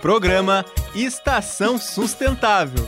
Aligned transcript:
Programa 0.00 0.64
Estação 0.94 1.76
Sustentável. 1.76 2.86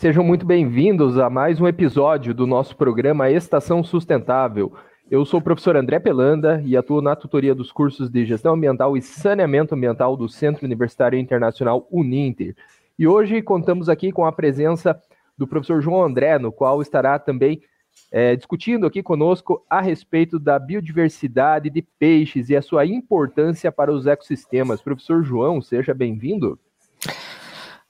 Sejam 0.00 0.24
muito 0.24 0.44
bem-vindos 0.44 1.16
a 1.16 1.30
mais 1.30 1.60
um 1.60 1.68
episódio 1.68 2.34
do 2.34 2.44
nosso 2.44 2.76
programa 2.76 3.30
Estação 3.30 3.84
Sustentável. 3.84 4.72
Eu 5.08 5.24
sou 5.24 5.38
o 5.38 5.42
professor 5.42 5.76
André 5.76 6.00
Pelanda 6.00 6.60
e 6.66 6.76
atuo 6.76 7.00
na 7.00 7.14
tutoria 7.14 7.54
dos 7.54 7.70
cursos 7.70 8.10
de 8.10 8.24
Gestão 8.24 8.54
Ambiental 8.54 8.96
e 8.96 9.02
Saneamento 9.02 9.76
Ambiental 9.76 10.16
do 10.16 10.28
Centro 10.28 10.66
Universitário 10.66 11.16
Internacional 11.16 11.86
Uninter. 11.88 12.56
E 12.98 13.06
hoje 13.06 13.42
contamos 13.42 13.88
aqui 13.88 14.10
com 14.10 14.26
a 14.26 14.32
presença 14.32 15.00
do 15.38 15.46
professor 15.46 15.80
João 15.80 16.02
André, 16.02 16.36
no 16.40 16.50
qual 16.50 16.82
estará 16.82 17.16
também 17.20 17.62
é, 18.10 18.36
discutindo 18.36 18.86
aqui 18.86 19.02
conosco 19.02 19.64
a 19.68 19.80
respeito 19.80 20.38
da 20.38 20.58
biodiversidade 20.58 21.70
de 21.70 21.80
peixes 21.98 22.50
e 22.50 22.56
a 22.56 22.60
sua 22.60 22.84
importância 22.84 23.72
para 23.72 23.92
os 23.92 24.06
ecossistemas. 24.06 24.82
Professor 24.82 25.24
João, 25.24 25.62
seja 25.62 25.94
bem-vindo. 25.94 26.58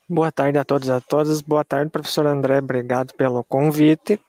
Boa 0.09 0.31
tarde 0.31 0.59
a 0.59 0.65
todos 0.65 0.89
e 0.89 0.93
a 0.93 1.01
todas. 1.01 1.41
Boa 1.41 1.65
tarde, 1.65 1.91
professor 1.91 2.27
André. 2.27 2.59
Obrigado 2.59 3.15
pelo 3.15 3.43
convite. 3.43 4.21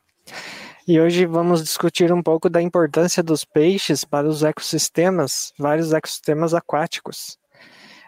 E 0.88 1.00
hoje 1.00 1.26
vamos 1.26 1.64
discutir 1.64 2.12
um 2.12 2.22
pouco 2.22 2.50
da 2.50 2.62
importância 2.62 3.22
dos 3.22 3.46
peixes 3.46 4.04
para 4.04 4.28
os 4.28 4.44
ecossistemas, 4.44 5.54
vários 5.58 5.94
ecossistemas 5.94 6.54
aquáticos. 6.54 7.38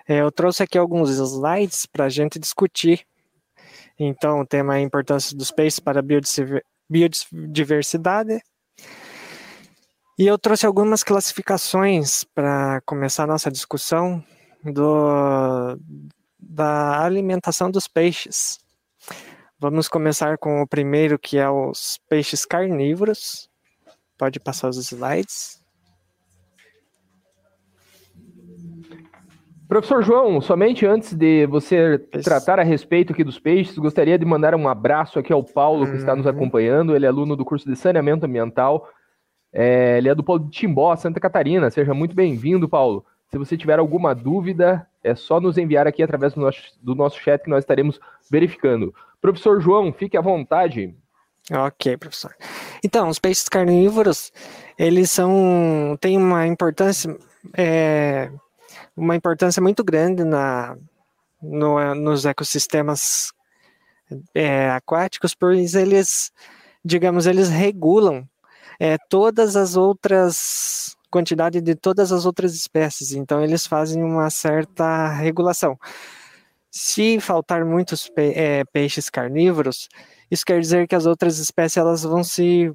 É, 0.08 0.22
eu 0.22 0.32
trouxe 0.32 0.64
aqui 0.64 0.78
alguns 0.78 1.10
slides 1.10 1.86
para 1.86 2.06
a 2.06 2.10
gente 2.10 2.38
discutir. 2.40 3.06
Então, 3.98 4.42
o 4.42 4.46
tema 4.46 4.76
é 4.76 4.80
a 4.80 4.82
importância 4.82 5.38
dos 5.38 5.52
peixes 5.52 5.80
para 5.80 6.00
a 6.00 6.04
biodiversidade. 6.90 8.42
E 10.18 10.26
eu 10.26 10.38
trouxe 10.38 10.66
algumas 10.66 11.04
classificações 11.04 12.24
para 12.24 12.82
começar 12.86 13.24
a 13.24 13.28
nossa 13.28 13.52
discussão 13.52 14.24
do, 14.64 15.78
da 16.40 17.04
alimentação 17.04 17.70
dos 17.70 17.88
peixes. 17.88 18.60
Vamos 19.60 19.88
começar 19.88 20.38
com 20.38 20.62
o 20.62 20.68
primeiro, 20.68 21.20
que 21.20 21.38
é 21.38 21.50
os 21.50 22.00
peixes 22.08 22.46
carnívoros. 22.46 23.50
Pode 24.18 24.40
passar 24.40 24.70
os 24.70 24.78
slides. 24.78 25.62
Professor 29.68 30.04
João, 30.04 30.40
somente 30.42 30.86
antes 30.86 31.14
de 31.14 31.48
você 31.48 31.98
tratar 32.24 32.60
a 32.60 32.64
respeito 32.64 33.14
aqui 33.14 33.24
dos 33.24 33.40
peixes, 33.40 33.78
gostaria 33.78 34.18
de 34.18 34.26
mandar 34.26 34.54
um 34.54 34.68
abraço 34.68 35.18
aqui 35.18 35.34
ao 35.34 35.44
Paulo, 35.44 35.88
que 35.88 35.98
está 35.98 36.16
nos 36.16 36.26
uhum. 36.26 36.32
acompanhando. 36.32 36.96
Ele 36.96 37.06
é 37.06 37.10
aluno 37.10 37.36
do 37.36 37.44
curso 37.44 37.68
de 37.68 37.76
saneamento 37.76 38.26
ambiental. 38.26 38.88
É, 39.52 39.98
ele 39.98 40.10
é 40.10 40.14
do 40.14 40.24
Polo 40.24 40.40
de 40.40 40.52
Timbó, 40.52 40.96
Santa 40.96 41.20
Catarina. 41.20 41.72
Seja 41.72 41.94
muito 41.94 42.16
bem-vindo, 42.16 42.70
Paulo. 42.70 43.06
Se 43.32 43.38
você 43.38 43.58
tiver 43.58 43.80
alguma 43.80 44.14
dúvida, 44.14 44.86
é 45.04 45.16
só 45.16 45.40
nos 45.40 45.58
enviar 45.58 45.88
aqui 45.88 46.04
através 46.04 46.34
do 46.34 46.42
nosso, 46.42 46.62
do 46.82 46.94
nosso 46.94 47.20
chat 47.20 47.42
que 47.44 47.50
nós 47.50 47.64
estaremos 47.64 48.00
verificando. 48.30 48.94
Professor 49.20 49.60
João, 49.60 49.92
fique 49.92 50.16
à 50.16 50.22
vontade. 50.22 50.96
Ok, 51.52 51.98
professor. 51.98 52.36
Então, 52.84 53.10
os 53.10 53.18
peixes 53.18 53.50
carnívoros, 53.50 54.32
eles 54.78 55.10
são 55.10 55.98
têm 56.00 56.18
uma 56.18 56.46
importância 56.46 57.16
é, 57.56 58.30
uma 58.96 59.16
importância 59.16 59.62
muito 59.62 59.84
grande 59.84 60.24
na, 60.24 60.78
no, 61.42 61.96
nos 61.96 62.26
ecossistemas 62.26 63.34
é, 64.34 64.70
aquáticos, 64.70 65.34
pois 65.36 65.76
eles, 65.76 66.32
digamos, 66.84 67.26
eles 67.26 67.50
regulam 67.50 68.28
é, 68.80 68.98
todas 69.10 69.56
as 69.56 69.76
outras 69.76 70.96
quantidade 71.10 71.62
de 71.62 71.76
todas 71.76 72.12
as 72.12 72.26
outras 72.26 72.54
espécies, 72.54 73.14
então 73.14 73.42
eles 73.42 73.66
fazem 73.66 74.04
uma 74.04 74.30
certa 74.30 75.08
regulação. 75.14 75.80
Se 76.70 77.22
faltar 77.22 77.64
muitos 77.64 78.10
pe 78.10 78.34
é, 78.36 78.66
peixes 78.66 79.10
carnívoros, 79.10 79.88
isso 80.30 80.46
quer 80.46 80.60
dizer 80.60 80.88
que 80.90 80.96
as 80.96 81.06
outras 81.06 81.38
espécies 81.38 81.78
elas 81.78 82.04
vão 82.04 82.22
se 82.22 82.70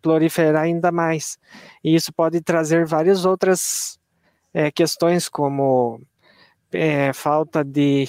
proliferar 0.00 0.62
ainda 0.62 0.90
mais. 0.90 1.38
E 1.84 1.94
isso 1.94 2.12
pode 2.14 2.40
trazer 2.40 2.86
várias 2.86 3.26
outras 3.26 3.95
é, 4.56 4.70
questões, 4.70 5.28
como 5.28 6.00
é, 6.72 7.12
falta 7.12 7.62
de 7.62 8.08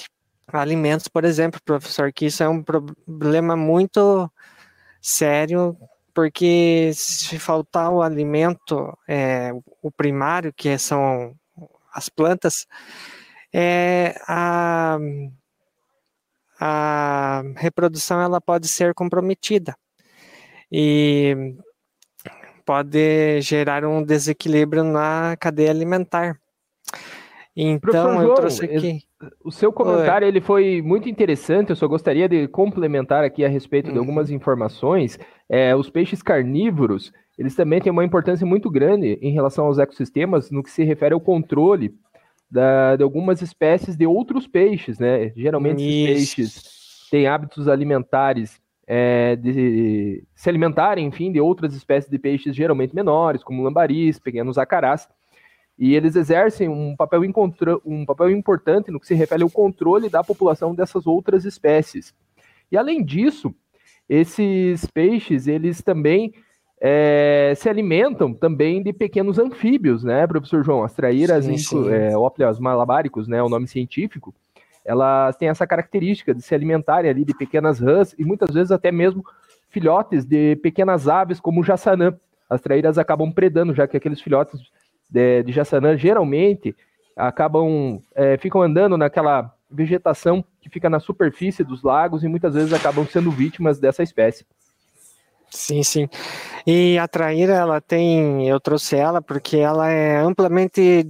alimentos, 0.50 1.06
por 1.06 1.26
exemplo, 1.26 1.60
professor, 1.62 2.10
que 2.10 2.24
isso 2.24 2.42
é 2.42 2.48
um 2.48 2.62
problema 2.62 3.54
muito 3.54 4.32
sério 4.98 5.76
porque 6.14 6.90
se 6.94 7.38
faltar 7.38 7.92
o 7.92 8.00
alimento, 8.00 8.96
é, 9.06 9.52
o 9.82 9.90
primário, 9.90 10.50
que 10.50 10.78
são 10.78 11.36
as 11.92 12.08
plantas, 12.08 12.66
é, 13.52 14.18
a, 14.26 14.96
a 16.58 17.42
reprodução 17.56 18.22
ela 18.22 18.40
pode 18.40 18.68
ser 18.68 18.94
comprometida. 18.94 19.76
E 20.72 21.36
pode 22.68 23.40
gerar 23.40 23.82
um 23.86 24.02
desequilíbrio 24.02 24.84
na 24.84 25.34
cadeia 25.40 25.70
alimentar. 25.70 26.38
Então, 27.56 28.22
eu 28.22 28.34
trouxe 28.34 28.66
aqui. 28.66 28.98
O 29.42 29.50
seu 29.50 29.72
comentário 29.72 30.26
Oi. 30.26 30.30
ele 30.30 30.42
foi 30.42 30.82
muito 30.82 31.08
interessante. 31.08 31.70
Eu 31.70 31.76
só 31.76 31.88
gostaria 31.88 32.28
de 32.28 32.46
complementar 32.46 33.24
aqui 33.24 33.42
a 33.42 33.48
respeito 33.48 33.90
de 33.90 33.98
algumas 33.98 34.30
informações. 34.30 35.18
É, 35.48 35.74
os 35.74 35.88
peixes 35.88 36.22
carnívoros 36.22 37.10
eles 37.38 37.54
também 37.54 37.80
têm 37.80 37.90
uma 37.90 38.04
importância 38.04 38.46
muito 38.46 38.70
grande 38.70 39.18
em 39.22 39.32
relação 39.32 39.64
aos 39.64 39.78
ecossistemas 39.78 40.50
no 40.50 40.62
que 40.62 40.70
se 40.70 40.84
refere 40.84 41.14
ao 41.14 41.20
controle 41.20 41.94
da, 42.50 42.96
de 42.96 43.02
algumas 43.02 43.40
espécies 43.40 43.96
de 43.96 44.06
outros 44.06 44.46
peixes, 44.46 44.98
né? 44.98 45.32
Geralmente 45.34 45.82
esses 45.82 46.34
peixes 46.34 47.08
têm 47.10 47.26
hábitos 47.26 47.66
alimentares 47.66 48.60
é, 48.90 49.36
de 49.36 50.24
se 50.34 50.48
alimentarem, 50.48 51.06
enfim, 51.06 51.30
de 51.30 51.38
outras 51.38 51.74
espécies 51.74 52.10
de 52.10 52.18
peixes 52.18 52.56
geralmente 52.56 52.94
menores, 52.94 53.44
como 53.44 53.62
lambaris, 53.62 54.18
pequenos 54.18 54.56
acarás. 54.56 55.06
E 55.78 55.94
eles 55.94 56.16
exercem 56.16 56.70
um 56.70 56.96
papel, 56.96 57.20
um 57.84 58.06
papel 58.06 58.30
importante 58.30 58.90
no 58.90 58.98
que 58.98 59.06
se 59.06 59.14
refere 59.14 59.42
ao 59.42 59.50
controle 59.50 60.08
da 60.08 60.24
população 60.24 60.74
dessas 60.74 61.06
outras 61.06 61.44
espécies. 61.44 62.14
E 62.72 62.78
além 62.78 63.04
disso, 63.04 63.54
esses 64.08 64.86
peixes, 64.86 65.46
eles 65.46 65.82
também 65.82 66.32
é, 66.80 67.52
se 67.56 67.68
alimentam 67.68 68.32
também 68.32 68.82
de 68.82 68.92
pequenos 68.94 69.38
anfíbios, 69.38 70.02
né, 70.02 70.26
professor 70.26 70.64
João? 70.64 70.82
As 70.82 70.94
traíras 70.94 71.46
é, 71.90 72.16
ópleas 72.16 72.58
malabáricos, 72.58 73.28
né, 73.28 73.42
o 73.42 73.50
nome 73.50 73.68
científico, 73.68 74.34
elas 74.88 75.36
têm 75.36 75.50
essa 75.50 75.66
característica 75.66 76.34
de 76.34 76.40
se 76.40 76.54
alimentarem 76.54 77.10
ali 77.10 77.22
de 77.22 77.34
pequenas 77.34 77.78
rãs 77.78 78.14
e 78.18 78.24
muitas 78.24 78.54
vezes 78.54 78.72
até 78.72 78.90
mesmo 78.90 79.22
filhotes 79.68 80.24
de 80.24 80.56
pequenas 80.56 81.06
aves 81.06 81.38
como 81.38 81.60
o 81.60 81.64
jaçanã. 81.64 82.16
As 82.48 82.62
traíras 82.62 82.96
acabam 82.96 83.30
predando, 83.30 83.74
já 83.74 83.86
que 83.86 83.98
aqueles 83.98 84.18
filhotes 84.22 84.58
de, 85.10 85.42
de 85.42 85.52
Jaçanã 85.52 85.94
geralmente 85.94 86.74
acabam, 87.14 88.00
é, 88.14 88.38
ficam 88.38 88.62
andando 88.62 88.96
naquela 88.96 89.54
vegetação 89.70 90.42
que 90.58 90.70
fica 90.70 90.88
na 90.88 90.98
superfície 90.98 91.62
dos 91.62 91.82
lagos 91.82 92.24
e 92.24 92.28
muitas 92.28 92.54
vezes 92.54 92.72
acabam 92.72 93.06
sendo 93.06 93.30
vítimas 93.30 93.78
dessa 93.78 94.02
espécie. 94.02 94.46
Sim, 95.50 95.82
sim. 95.82 96.08
E 96.66 96.98
a 96.98 97.06
traíra, 97.06 97.52
ela 97.52 97.78
tem, 97.78 98.48
eu 98.48 98.58
trouxe 98.58 98.96
ela 98.96 99.20
porque 99.20 99.58
ela 99.58 99.90
é 99.90 100.16
amplamente 100.16 101.06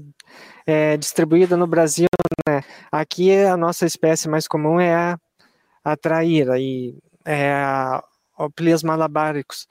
é, 0.67 0.97
distribuída 0.97 1.57
no 1.57 1.67
Brasil, 1.67 2.08
né? 2.47 2.63
Aqui 2.91 3.35
a 3.45 3.57
nossa 3.57 3.87
espécie 3.87 4.29
mais 4.29 4.47
comum 4.47 4.81
é 4.81 4.95
a, 4.95 5.19
a 5.85 5.97
traíra 5.97 6.59
e 6.59 6.97
é 7.25 7.53
a 7.53 8.03
Opilias 8.39 8.83
malabaricus. 8.83 9.67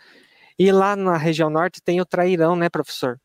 E 0.59 0.71
lá 0.71 0.95
na 0.95 1.17
região 1.17 1.49
norte 1.49 1.81
tem 1.81 2.01
o 2.01 2.05
trairão, 2.05 2.55
né, 2.55 2.69
professor? 2.69 3.19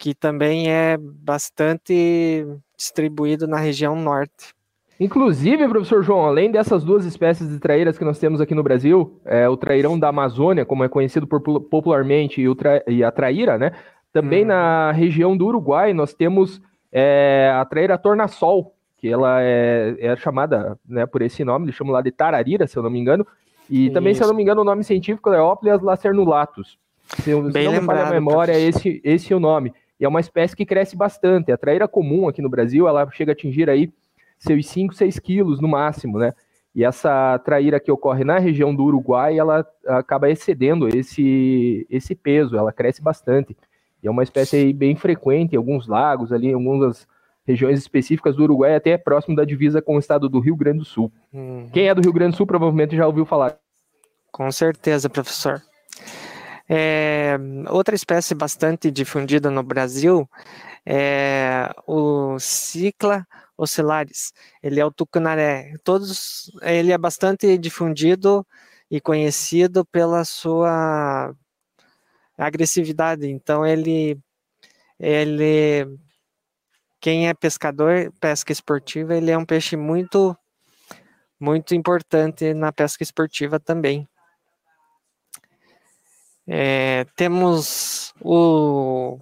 que 0.00 0.14
também 0.14 0.72
é 0.72 0.96
bastante 0.96 2.46
distribuído 2.76 3.46
na 3.46 3.58
região 3.58 3.94
norte. 3.94 4.54
Inclusive, 4.98 5.68
professor 5.68 6.02
João, 6.02 6.24
além 6.24 6.50
dessas 6.50 6.82
duas 6.82 7.04
espécies 7.04 7.48
de 7.50 7.58
traíras 7.58 7.98
que 7.98 8.04
nós 8.04 8.18
temos 8.18 8.40
aqui 8.40 8.54
no 8.54 8.62
Brasil, 8.62 9.20
é, 9.26 9.46
o 9.46 9.58
trairão 9.58 9.98
da 9.98 10.08
Amazônia, 10.08 10.64
como 10.64 10.84
é 10.84 10.88
conhecido 10.88 11.26
popularmente, 11.26 12.40
e, 12.40 12.54
tra, 12.54 12.82
e, 12.86 13.04
a 13.04 13.12
traíra, 13.12 13.58
né? 13.58 13.72
Também 14.10 14.44
hum. 14.44 14.48
na 14.48 14.90
região 14.92 15.36
do 15.36 15.46
Uruguai 15.46 15.92
nós 15.92 16.14
temos 16.14 16.60
é, 16.92 17.52
a 17.54 17.64
traíra 17.64 17.98
tornassol, 17.98 18.74
que 18.98 19.08
ela 19.08 19.42
é, 19.42 19.96
é, 19.98 20.16
chamada 20.16 20.78
né, 20.86 21.06
por 21.06 21.22
esse 21.22 21.44
nome, 21.44 21.66
eles 21.66 21.74
chamam 21.74 21.92
lá 21.92 22.02
de 22.02 22.10
tararira, 22.10 22.66
se 22.66 22.76
eu 22.76 22.82
não 22.82 22.90
me 22.90 22.98
engano. 22.98 23.26
E 23.68 23.86
Isso. 23.86 23.94
também, 23.94 24.14
se 24.14 24.22
eu 24.22 24.26
não 24.26 24.34
me 24.34 24.42
engano, 24.42 24.60
o 24.60 24.64
nome 24.64 24.84
científico 24.84 25.30
é 25.30 25.40
Opleas 25.40 25.80
lacernulatus. 25.80 26.78
Se, 27.16 27.22
se 27.22 27.32
não 27.32 27.42
me 27.42 27.80
falha 27.80 28.06
a 28.06 28.10
memória, 28.10 28.58
esse, 28.58 29.00
esse 29.04 29.32
é 29.32 29.36
o 29.36 29.40
nome 29.40 29.72
e 30.00 30.04
é 30.04 30.08
uma 30.08 30.20
espécie 30.20 30.56
que 30.56 30.64
cresce 30.64 30.96
bastante. 30.96 31.52
A 31.52 31.58
traíra 31.58 31.86
comum 31.86 32.26
aqui 32.26 32.40
no 32.40 32.48
Brasil, 32.48 32.88
ela 32.88 33.08
chega 33.10 33.32
a 33.32 33.34
atingir 33.34 33.68
aí 33.68 33.92
seus 34.38 34.66
5, 34.66 34.94
6 34.94 35.18
quilos 35.18 35.60
no 35.60 35.68
máximo, 35.68 36.18
né? 36.18 36.32
E 36.74 36.82
essa 36.82 37.38
traíra 37.40 37.78
que 37.78 37.92
ocorre 37.92 38.24
na 38.24 38.38
região 38.38 38.74
do 38.74 38.84
Uruguai, 38.84 39.38
ela 39.38 39.66
acaba 39.86 40.30
excedendo 40.30 40.88
esse, 40.88 41.86
esse 41.90 42.14
peso, 42.14 42.56
ela 42.56 42.72
cresce 42.72 43.02
bastante. 43.02 43.54
E 44.02 44.08
é 44.08 44.10
uma 44.10 44.22
espécie 44.22 44.72
bem 44.72 44.96
frequente 44.96 45.52
em 45.52 45.56
alguns 45.56 45.86
lagos, 45.86 46.32
ali 46.32 46.48
em 46.48 46.54
algumas 46.54 47.06
regiões 47.46 47.78
específicas 47.78 48.36
do 48.36 48.44
Uruguai, 48.44 48.74
até 48.74 48.96
próximo 48.96 49.36
da 49.36 49.44
divisa 49.44 49.82
com 49.82 49.96
o 49.96 49.98
estado 49.98 50.28
do 50.28 50.40
Rio 50.40 50.56
Grande 50.56 50.78
do 50.78 50.84
Sul. 50.84 51.12
Uhum. 51.32 51.68
Quem 51.72 51.88
é 51.88 51.94
do 51.94 52.00
Rio 52.00 52.12
Grande 52.12 52.32
do 52.32 52.36
Sul 52.36 52.46
provavelmente 52.46 52.96
já 52.96 53.06
ouviu 53.06 53.24
falar. 53.24 53.58
Com 54.30 54.50
certeza, 54.52 55.10
professor. 55.10 55.60
É, 56.68 57.36
outra 57.68 57.96
espécie 57.96 58.34
bastante 58.34 58.90
difundida 58.92 59.50
no 59.50 59.62
Brasil 59.62 60.28
é 60.86 61.68
o 61.86 62.38
Cicla 62.38 63.26
oscilares. 63.60 64.32
Ele 64.62 64.80
é 64.80 64.84
o 64.84 64.90
tucunaré. 64.90 65.74
Todos, 65.84 66.50
ele 66.62 66.92
é 66.92 66.98
bastante 66.98 67.58
difundido 67.58 68.46
e 68.90 69.00
conhecido 69.00 69.84
pela 69.84 70.24
sua 70.24 71.34
agressividade. 72.40 73.28
Então 73.28 73.66
ele 73.66 74.18
ele 74.98 75.86
quem 77.00 77.28
é 77.28 77.34
pescador, 77.34 78.12
pesca 78.20 78.52
esportiva, 78.52 79.14
ele 79.16 79.30
é 79.30 79.38
um 79.38 79.44
peixe 79.44 79.76
muito 79.76 80.36
muito 81.38 81.74
importante 81.74 82.52
na 82.52 82.70
pesca 82.72 83.02
esportiva 83.02 83.58
também. 83.58 84.06
É, 86.46 87.06
temos 87.16 88.12
o 88.20 89.18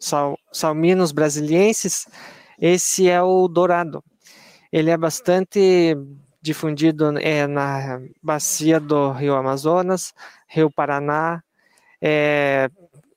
sal, 0.00 0.38
salminos 0.52 1.12
brasilienses, 1.12 2.06
esse 2.58 3.08
é 3.08 3.22
o 3.22 3.48
dourado. 3.48 4.02
Ele 4.72 4.90
é 4.90 4.96
bastante 4.96 5.96
difundido 6.40 7.18
é, 7.18 7.46
na 7.46 8.00
bacia 8.22 8.80
do 8.80 9.12
Rio 9.12 9.34
Amazonas, 9.34 10.14
Rio 10.46 10.70
Paraná, 10.70 11.42
é, 12.00 12.68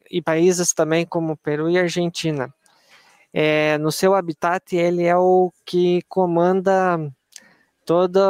e 0.10 0.22
países 0.22 0.74
também 0.74 1.06
como 1.06 1.38
Peru 1.38 1.70
e 1.70 1.78
Argentina. 1.78 2.54
É, 3.34 3.78
no 3.78 3.92
seu 3.92 4.14
habitat, 4.14 4.76
ele 4.76 5.04
é 5.04 5.16
o 5.16 5.52
que 5.66 6.02
comanda 6.10 7.00
toda 7.86 8.22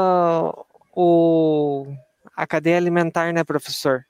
o, 0.94 1.88
a 2.36 2.46
cadeia 2.46 2.78
alimentar, 2.78 3.34
né, 3.34 3.44
professor? 3.44 4.06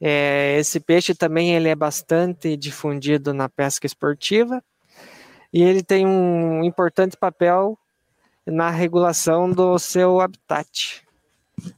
É, 0.00 0.56
esse 0.58 0.80
peixe 0.80 1.14
também 1.14 1.54
ele 1.54 1.68
é 1.68 1.74
bastante 1.74 2.56
difundido 2.56 3.34
na 3.34 3.50
pesca 3.50 3.86
esportiva 3.86 4.64
e 5.52 5.62
ele 5.62 5.82
tem 5.82 6.06
um 6.06 6.64
importante 6.64 7.16
papel 7.16 7.78
na 8.46 8.70
regulação 8.70 9.50
do 9.50 9.78
seu 9.78 10.20
habitat. 10.20 11.04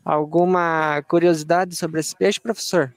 Alguma 0.04 1.02
curiosidade 1.08 1.74
sobre 1.74 2.00
esse 2.00 2.16
peixe, 2.16 2.40
professor? 2.40 2.94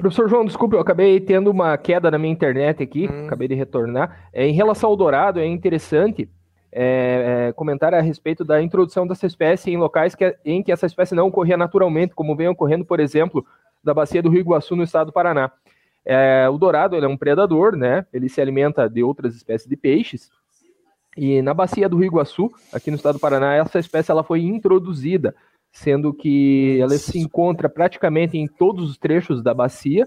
Professor 0.00 0.28
João, 0.28 0.44
desculpe, 0.44 0.74
eu 0.74 0.80
acabei 0.80 1.20
tendo 1.20 1.50
uma 1.50 1.76
queda 1.76 2.10
na 2.10 2.18
minha 2.18 2.32
internet 2.32 2.82
aqui, 2.82 3.06
hum. 3.06 3.26
acabei 3.26 3.46
de 3.46 3.54
retornar. 3.54 4.28
É, 4.32 4.46
em 4.46 4.52
relação 4.52 4.90
ao 4.90 4.96
dourado, 4.96 5.38
é 5.38 5.46
interessante 5.46 6.28
é, 6.72 7.48
é, 7.48 7.52
comentar 7.52 7.92
a 7.92 8.00
respeito 8.00 8.44
da 8.44 8.62
introdução 8.62 9.06
dessa 9.06 9.26
espécie 9.26 9.70
em 9.70 9.76
locais 9.76 10.14
que, 10.14 10.36
em 10.44 10.62
que 10.62 10.72
essa 10.72 10.86
espécie 10.86 11.14
não 11.14 11.28
ocorria 11.28 11.56
naturalmente, 11.56 12.14
como 12.14 12.34
vem 12.34 12.48
ocorrendo, 12.48 12.84
por 12.84 12.98
exemplo, 12.98 13.44
da 13.82 13.92
bacia 13.92 14.22
do 14.22 14.30
Rio 14.30 14.40
Iguaçu, 14.40 14.74
no 14.74 14.82
estado 14.82 15.08
do 15.08 15.12
Paraná. 15.12 15.50
É, 16.04 16.48
o 16.48 16.56
dourado 16.56 16.96
ele 16.96 17.04
é 17.04 17.08
um 17.08 17.16
predador, 17.16 17.76
né? 17.76 18.06
Ele 18.12 18.28
se 18.28 18.40
alimenta 18.40 18.88
de 18.88 19.02
outras 19.02 19.34
espécies 19.34 19.68
de 19.68 19.76
peixes. 19.76 20.30
E 21.16 21.42
na 21.42 21.52
bacia 21.52 21.88
do 21.88 21.96
Rio 21.98 22.06
Iguaçu, 22.06 22.50
aqui 22.72 22.90
no 22.90 22.96
estado 22.96 23.16
do 23.16 23.20
Paraná, 23.20 23.54
essa 23.54 23.78
espécie 23.78 24.10
ela 24.10 24.22
foi 24.22 24.42
introduzida, 24.42 25.34
sendo 25.72 26.12
que 26.12 26.78
ela 26.80 26.96
se 26.96 27.18
encontra 27.18 27.68
praticamente 27.68 28.36
em 28.36 28.46
todos 28.46 28.90
os 28.90 28.98
trechos 28.98 29.42
da 29.42 29.54
bacia. 29.54 30.06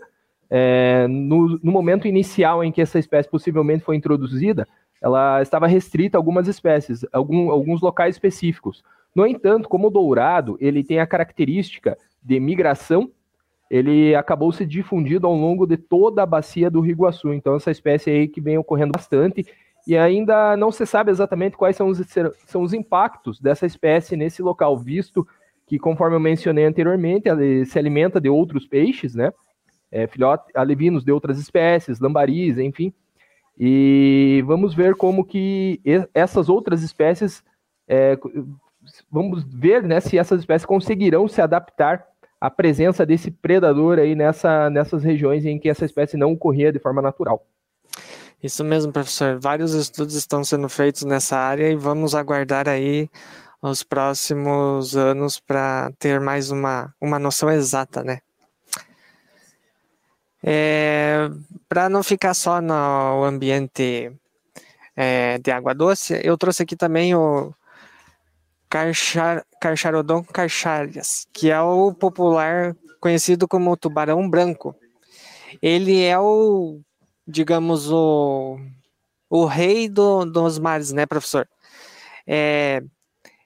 É, 0.50 1.07
no, 1.07 1.60
no 1.63 1.71
momento 1.71 2.07
inicial 2.07 2.63
em 2.63 2.71
que 2.71 2.81
essa 2.81 3.00
espécie 3.00 3.30
possivelmente 3.30 3.83
foi 3.83 3.95
introduzida, 3.95 4.68
ela 5.01 5.42
estava 5.42 5.68
restrita 5.68 6.18
a 6.18 6.19
algumas 6.19 6.48
espécies, 6.48 7.06
algum, 7.12 7.50
alguns 7.50 7.81
locais 7.81 8.15
específicos. 8.15 8.83
No 9.15 9.25
entanto, 9.25 9.68
como 9.68 9.88
o 9.88 9.92
dourado, 9.92 10.57
ele 10.60 10.83
tem 10.83 11.00
a 11.00 11.07
característica 11.07 11.98
de 12.21 12.39
migração 12.39 13.12
ele 13.74 14.13
acabou 14.13 14.51
se 14.51 14.68
difundindo 14.68 15.25
ao 15.25 15.33
longo 15.33 15.65
de 15.65 15.77
toda 15.77 16.21
a 16.21 16.27
bacia 16.27 16.69
do 16.69 16.80
Rio 16.80 16.92
Iguaçu. 16.92 17.33
Então, 17.33 17.56
essa 17.56 17.71
espécie 17.71 18.12
aí 18.12 18.27
que 18.27 18.39
vem 18.39 18.56
ocorrendo 18.56 18.92
bastante, 18.92 19.48
e 19.88 19.98
ainda 19.98 20.56
não 20.56 20.71
se 20.71 20.86
sabe 20.86 21.10
exatamente 21.10 21.57
quais 21.57 21.75
são 21.75 21.88
os, 21.88 22.00
são 22.45 22.62
os 22.62 22.71
impactos 22.71 23.39
dessa 23.39 23.65
espécie 23.65 24.15
nesse 24.15 24.44
local, 24.44 24.77
visto 24.77 25.27
que, 25.65 25.80
conforme 25.80 26.15
eu 26.15 26.19
mencionei 26.19 26.65
anteriormente, 26.65 27.27
ela 27.27 27.42
se 27.65 27.77
alimenta 27.80 28.19
de 28.19 28.30
outros 28.30 28.68
peixes, 28.68 29.15
né? 29.15 29.31
É, 29.92 30.07
filhote, 30.07 30.45
alevinos 30.56 31.04
de 31.04 31.12
outras 31.12 31.39
espécies, 31.39 32.00
lambaris, 32.00 32.57
enfim. 32.57 32.94
E 33.57 34.44
vamos 34.45 34.74
ver 34.74 34.95
como 34.95 35.24
que 35.24 35.80
essas 36.13 36.50
outras 36.50 36.81
espécies, 36.81 37.44
é, 37.88 38.18
vamos 39.12 39.44
ver 39.44 39.83
né, 39.83 40.00
se 40.00 40.18
essas 40.18 40.39
espécies 40.39 40.65
conseguirão 40.65 41.27
se 41.27 41.42
adaptar 41.42 42.04
a 42.42 42.50
presença 42.50 43.06
desse 43.06 43.31
predador 43.31 44.00
aí 44.00 44.15
nessa, 44.15 44.69
nessas 44.69 45.04
regiões 45.04 45.45
em 45.45 45.57
que 45.60 45.69
essa 45.69 45.86
espécie 45.86 46.18
não 46.18 46.33
ocorria 46.33 46.74
de 46.74 46.80
forma 46.80 47.01
natural. 47.01 47.45
Isso 48.44 48.62
mesmo, 48.65 48.92
professor. 48.92 49.39
Vários 49.39 49.74
estudos 49.74 50.15
estão 50.15 50.44
sendo 50.44 50.68
feitos 50.68 51.04
nessa 51.04 51.38
área 51.38 51.69
e 51.69 51.75
vamos 51.75 52.13
aguardar 52.13 52.68
aí 52.68 53.10
os 53.63 53.81
próximos 53.81 54.95
anos 54.95 55.39
para 55.39 55.92
ter 55.98 56.19
mais 56.19 56.51
uma, 56.51 56.94
uma 57.00 57.18
noção 57.18 57.50
exata, 57.50 58.04
né? 58.04 58.19
É, 60.44 61.30
para 61.69 61.88
não 61.88 62.04
ficar 62.04 62.33
só 62.33 62.62
no 62.62 63.24
ambiente 63.24 64.12
é, 64.95 65.38
de 65.38 65.50
água 65.50 65.74
doce, 65.74 66.19
eu 66.21 66.38
trouxe 66.38 66.63
aqui 66.63 66.75
também 66.75 67.15
o, 67.15 67.54
Carchar, 68.74 69.45
Carcharodon 69.62 70.24
carcharias, 70.24 71.27
que 71.31 71.51
é 71.51 71.62
o 71.62 71.94
popular 71.94 72.75
conhecido 73.00 73.48
como 73.48 73.77
tubarão 73.77 74.27
branco. 74.27 74.75
Ele 75.62 76.01
é 76.01 76.18
o, 76.19 76.81
digamos, 77.27 77.92
o, 77.92 78.57
o 79.30 79.45
rei 79.45 79.88
do, 79.88 80.25
dos 80.25 80.57
mares, 80.57 80.92
né, 80.92 81.06
professor? 81.06 81.48
É, 82.25 82.81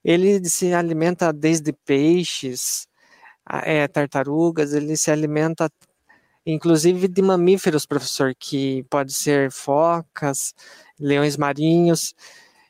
ele 0.07 0.47
se 0.47 0.73
alimenta 0.73 1.33
desde 1.33 1.73
peixes, 1.73 2.87
é, 3.63 3.85
tartarugas, 3.89 4.73
ele 4.73 4.95
se 4.95 5.11
alimenta 5.11 5.69
inclusive 6.45 7.09
de 7.09 7.21
mamíferos, 7.21 7.85
professor, 7.85 8.33
que 8.33 8.83
pode 8.89 9.13
ser 9.13 9.51
focas, 9.51 10.55
leões 10.97 11.35
marinhos. 11.35 12.15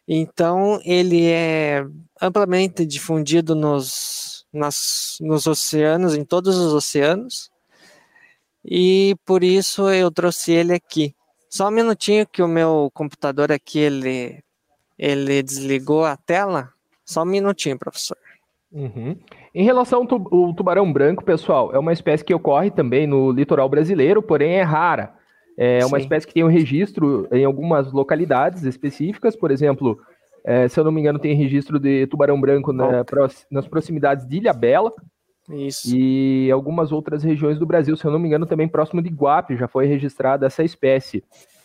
Então, 0.08 0.82
ele 0.84 1.28
é 1.28 1.86
amplamente 2.20 2.84
difundido 2.88 3.54
nos, 3.54 4.48
nas, 4.52 5.18
nos 5.22 5.46
oceanos, 5.46 6.16
em 6.16 6.26
todos 6.26 6.58
os 6.58 6.74
oceanos, 6.74 7.52
e 8.66 9.16
por 9.24 9.44
isso 9.44 9.88
eu 9.92 10.10
trouxe 10.10 10.54
ele 10.54 10.74
aqui. 10.74 11.16
Só 11.50 11.68
um 11.68 11.72
minutinho 11.72 12.26
que 12.26 12.42
o 12.42 12.48
meu 12.48 12.90
computador 12.96 13.52
aqui, 13.52 13.78
ele, 13.78 14.44
ele 14.98 15.44
desligou 15.44 16.04
a 16.04 16.18
tela. 16.18 16.74
Só 17.08 17.24
um 17.24 17.26
minutinho, 17.26 17.80
professor. 17.80 18.18
Uhum. 18.72 19.16
Em 19.56 19.64
relação 19.64 20.06
ao 20.10 20.54
tubarão 20.54 20.92
branco, 20.92 21.24
pessoal, 21.24 21.74
é 21.74 21.80
uma 21.80 21.94
espécie 21.94 22.24
que 22.24 22.34
ocorre 22.34 22.70
também 22.70 23.08
no 23.08 23.32
litoral 23.32 23.70
brasileiro, 23.70 24.22
porém 24.22 24.56
é 24.56 24.62
rara. 24.62 25.14
É 25.58 25.86
uma 25.86 25.98
Sim. 25.98 26.04
espécie 26.04 26.28
que 26.28 26.34
tem 26.34 26.44
um 26.44 26.50
registro 26.50 27.28
em 27.32 27.46
algumas 27.46 27.92
localidades 27.92 28.64
específicas, 28.64 29.36
por 29.36 29.50
exemplo, 29.50 29.98
é, 30.44 30.68
se 30.68 30.80
eu 30.80 30.84
não 30.84 30.92
me 30.92 31.00
engano, 31.02 31.18
tem 31.18 31.34
registro 31.34 31.80
de 31.80 32.06
tubarão 32.08 32.40
branco 32.40 32.72
na, 32.72 33.04
nas 33.50 33.68
proximidades 33.68 34.28
de 34.28 34.38
Ilha 34.38 34.54
Bela. 34.54 34.94
Isso. 35.50 35.96
E 35.96 36.52
algumas 36.52 36.92
outras 36.92 37.24
regiões 37.24 37.58
do 37.58 37.66
Brasil, 37.66 37.96
se 37.96 38.06
eu 38.06 38.12
não 38.12 38.20
me 38.20 38.28
engano, 38.28 38.46
também 38.46 38.68
próximo 38.68 39.02
de 39.02 39.10
Guape 39.10 39.56
já 39.56 39.68
foi 39.68 39.88
registrada 39.88 40.46
essa 40.46 40.64
espécie. 40.64 41.24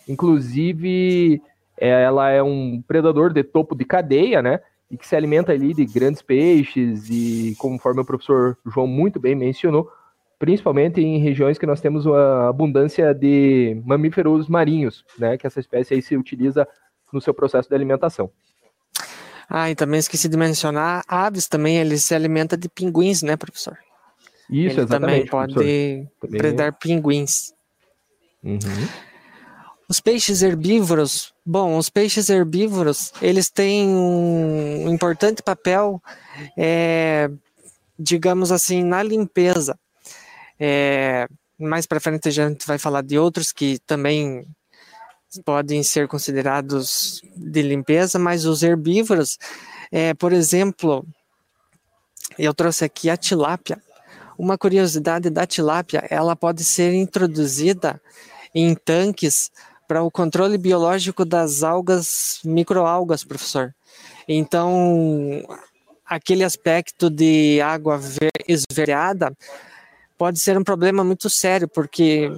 Inclusive, 0.09 1.43
ela 1.77 2.31
é 2.31 2.43
um 2.43 2.81
predador 2.87 3.33
de 3.33 3.43
topo 3.43 3.75
de 3.75 3.85
cadeia, 3.85 4.41
né? 4.41 4.61
E 4.93 4.97
que 4.99 5.09
se 5.09 5.17
alimenta 5.17 5.53
ali 5.53 5.73
de 5.73 5.87
grandes 5.87 6.21
peixes 6.21 7.09
e, 7.09 7.57
conforme 7.59 8.03
o 8.03 8.05
professor 8.05 8.59
João 8.67 8.87
muito 8.87 9.19
bem 9.19 9.35
mencionou, 9.35 9.91
principalmente 10.39 11.01
em 11.01 11.19
regiões 11.19 11.57
que 11.57 11.65
nós 11.65 11.81
temos 11.81 12.05
uma 12.05 12.49
abundância 12.49 13.15
de 13.15 13.81
mamíferos 13.87 14.49
marinhos, 14.49 15.03
né, 15.19 15.39
que 15.39 15.47
essa 15.47 15.61
espécie 15.61 15.95
aí 15.95 16.03
se 16.03 16.15
utiliza 16.15 16.69
no 17.11 17.23
seu 17.23 17.33
processo 17.33 17.71
de 17.71 17.75
alimentação. 17.75 18.31
Ah, 19.49 19.71
e 19.71 19.75
também 19.75 19.99
esqueci 19.99 20.29
de 20.29 20.37
mencionar, 20.37 21.05
aves 21.09 21.49
também, 21.49 21.79
ele 21.79 21.97
se 21.97 22.15
alimenta 22.15 22.57
de 22.57 22.69
pinguins, 22.69 23.23
né, 23.23 23.37
professor? 23.37 23.79
Isso, 24.51 24.77
ele 24.77 24.81
exatamente. 24.83 25.27
também 25.27 25.27
pode 25.27 26.09
predar 26.37 26.77
pinguins. 26.79 27.55
Uhum. 28.43 28.59
Os 29.89 30.01
peixes 30.01 30.43
herbívoros, 30.43 31.35
bom, 31.45 31.77
os 31.77 31.91
peixes 31.91 32.31
herbívoros, 32.31 33.13
eles 33.21 33.51
têm 33.51 33.89
um 33.89 34.89
importante 34.89 35.43
papel, 35.43 36.03
é, 36.57 37.31
digamos 37.99 38.51
assim, 38.51 38.83
na 38.83 39.03
limpeza. 39.03 39.79
É, 40.59 41.27
mais 41.59 41.87
para 41.87 42.01
frente 42.01 42.29
a 42.29 42.33
gente 42.33 42.67
vai 42.67 42.79
falar 42.79 43.03
de 43.03 43.19
outros 43.19 43.53
que 43.53 43.79
também 43.81 44.47
podem 45.45 45.83
ser 45.83 46.09
considerados 46.09 47.23
de 47.37 47.63
limpeza, 47.63 48.19
mas 48.19 48.45
os 48.45 48.63
herbívoros, 48.63 49.39
é, 49.91 50.15
por 50.15 50.33
exemplo, 50.33 51.07
eu 52.39 52.53
trouxe 52.53 52.85
aqui 52.85 53.09
a 53.09 53.17
tilápia. 53.17 53.81
Uma 54.39 54.59
curiosidade 54.59 55.31
da 55.31 55.47
tilápia, 55.47 56.07
ela 56.11 56.35
pode 56.35 56.65
ser 56.65 56.93
introduzida 56.95 58.01
em 58.55 58.75
tanques 58.75 59.51
para 59.93 60.03
o 60.03 60.11
controle 60.11 60.57
biológico 60.57 61.23
das 61.23 61.63
algas, 61.63 62.41
microalgas, 62.43 63.25
professor. 63.25 63.75
Então, 64.27 65.47
aquele 66.07 66.43
aspecto 66.43 67.11
de 67.11 67.61
água 67.61 68.01
esverdeada 68.49 69.37
pode 70.17 70.41
ser 70.41 70.57
um 70.57 70.65
problema 70.65 71.05
muito 71.05 71.29
sério, 71.29 71.69
porque 71.69 72.33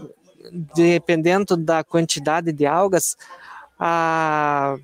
dependendo 0.74 1.56
da 1.56 1.84
quantidade 1.84 2.50
de 2.50 2.66
algas, 2.66 3.16
a, 3.78 4.76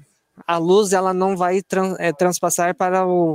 a 0.46 0.56
luz 0.56 0.92
ela 0.92 1.12
não 1.12 1.36
vai 1.36 1.62
trans, 1.62 1.96
é, 1.98 2.12
transpassar 2.12 2.72
para 2.76 3.04
o, 3.04 3.34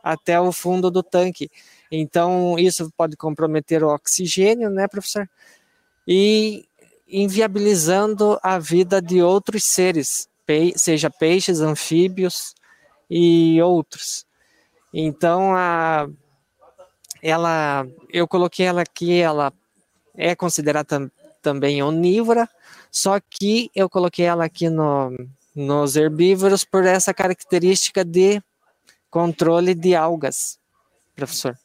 até 0.00 0.40
o 0.40 0.52
fundo 0.52 0.92
do 0.92 1.02
tanque. 1.02 1.50
Então, 1.90 2.56
isso 2.56 2.88
pode 2.96 3.16
comprometer 3.16 3.82
o 3.82 3.92
oxigênio, 3.92 4.70
né, 4.70 4.86
professor? 4.86 5.28
E 6.06 6.64
inviabilizando 7.08 8.38
a 8.42 8.58
vida 8.58 9.00
de 9.00 9.22
outros 9.22 9.64
seres, 9.64 10.28
seja 10.76 11.10
peixes, 11.10 11.60
anfíbios 11.60 12.54
e 13.08 13.60
outros. 13.62 14.26
Então, 14.92 15.54
a, 15.54 16.08
ela, 17.22 17.86
eu 18.12 18.26
coloquei 18.26 18.66
ela 18.66 18.82
aqui, 18.82 19.20
ela 19.20 19.52
é 20.16 20.34
considerada 20.34 21.10
também 21.42 21.82
onívora, 21.82 22.48
só 22.90 23.20
que 23.20 23.70
eu 23.74 23.88
coloquei 23.88 24.24
ela 24.24 24.44
aqui 24.44 24.68
no, 24.68 25.12
nos 25.54 25.96
herbívoros 25.96 26.64
por 26.64 26.84
essa 26.84 27.14
característica 27.14 28.04
de 28.04 28.42
controle 29.10 29.74
de 29.74 29.94
algas, 29.94 30.58
professor. 31.14 31.56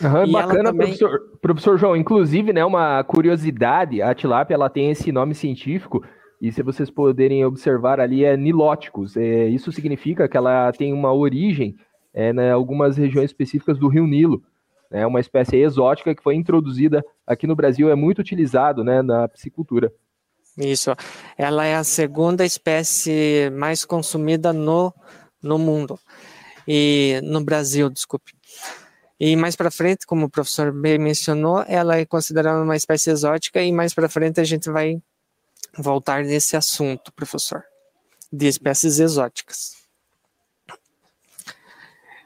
Uhum, 0.00 0.32
bacana, 0.32 0.64
também... 0.64 0.88
professor, 0.88 1.20
professor 1.40 1.78
João. 1.78 1.96
Inclusive, 1.96 2.52
né, 2.52 2.64
uma 2.64 3.02
curiosidade, 3.04 4.02
a 4.02 4.14
tilápia 4.14 4.54
ela 4.54 4.68
tem 4.68 4.90
esse 4.90 5.10
nome 5.10 5.34
científico, 5.34 6.04
e 6.40 6.52
se 6.52 6.62
vocês 6.62 6.90
poderem 6.90 7.44
observar 7.44 7.98
ali, 7.98 8.24
é 8.24 8.36
nilóticos. 8.36 9.16
É, 9.16 9.46
isso 9.48 9.72
significa 9.72 10.28
que 10.28 10.36
ela 10.36 10.70
tem 10.72 10.92
uma 10.92 11.12
origem 11.12 11.76
é, 12.12 12.30
em 12.30 12.34
né, 12.34 12.52
algumas 12.52 12.96
regiões 12.96 13.30
específicas 13.30 13.78
do 13.78 13.88
rio 13.88 14.06
Nilo 14.06 14.42
é 14.90 15.06
uma 15.06 15.20
espécie 15.20 15.56
exótica 15.56 16.14
que 16.14 16.22
foi 16.22 16.34
introduzida 16.34 17.04
aqui 17.26 17.46
no 17.46 17.56
Brasil, 17.56 17.90
é 17.90 17.94
muito 17.94 18.20
utilizado 18.20 18.84
né, 18.84 19.02
na 19.02 19.28
piscicultura. 19.28 19.92
Isso, 20.56 20.94
ela 21.36 21.66
é 21.66 21.76
a 21.76 21.84
segunda 21.84 22.44
espécie 22.44 23.50
mais 23.50 23.84
consumida 23.84 24.52
no, 24.52 24.92
no 25.42 25.58
mundo, 25.58 25.98
e 26.66 27.20
no 27.22 27.44
Brasil, 27.44 27.90
desculpe. 27.90 28.32
E 29.18 29.34
mais 29.34 29.56
para 29.56 29.70
frente, 29.70 30.06
como 30.06 30.26
o 30.26 30.30
professor 30.30 30.72
bem 30.72 30.98
mencionou, 30.98 31.64
ela 31.66 31.96
é 31.96 32.04
considerada 32.04 32.62
uma 32.62 32.76
espécie 32.76 33.10
exótica 33.10 33.62
e 33.62 33.72
mais 33.72 33.94
para 33.94 34.08
frente 34.08 34.40
a 34.40 34.44
gente 34.44 34.70
vai 34.70 35.00
voltar 35.78 36.22
nesse 36.22 36.56
assunto, 36.56 37.12
professor, 37.12 37.64
de 38.30 38.46
espécies 38.46 38.98
exóticas. 38.98 39.76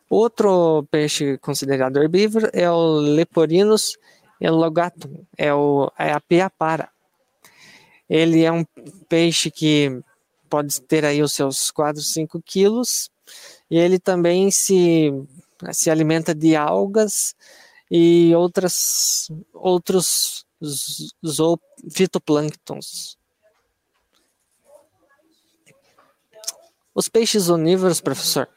Outro 0.08 0.84
peixe 0.90 1.38
considerado 1.38 2.02
herbívoro 2.02 2.50
é 2.52 2.68
o 2.68 2.94
Leporinus 2.98 3.96
elogatum, 4.40 5.24
é, 5.38 5.54
o, 5.54 5.92
é 5.96 6.10
a 6.10 6.20
piapara. 6.20 6.88
Ele 8.08 8.42
é 8.42 8.50
um 8.50 8.64
peixe 9.08 9.52
que 9.52 10.02
pode 10.48 10.80
ter 10.82 11.04
aí 11.04 11.22
os 11.22 11.32
seus 11.32 11.70
4, 11.70 12.02
5 12.02 12.42
quilos, 12.42 13.08
e 13.70 13.78
ele 13.78 14.00
também 14.00 14.50
se, 14.50 15.12
se 15.72 15.90
alimenta 15.90 16.34
de 16.34 16.56
algas 16.56 17.34
e 17.90 18.34
outras, 18.34 19.28
outros 19.52 20.46
fitoplânctons. 21.92 23.18
Os 26.94 27.08
peixes 27.08 27.48
onívoros, 27.48 28.00
professor, 28.00 28.48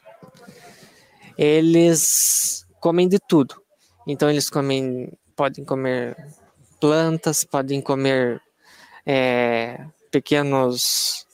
eles 1.38 2.66
comem 2.80 3.08
de 3.08 3.18
tudo. 3.18 3.62
Então 4.06 4.28
eles 4.28 4.50
comem, 4.50 5.12
podem 5.34 5.64
comer 5.64 6.16
plantas, 6.80 7.44
podem 7.44 7.80
comer 7.80 8.42
é, 9.06 9.86
pequenos 10.10 11.24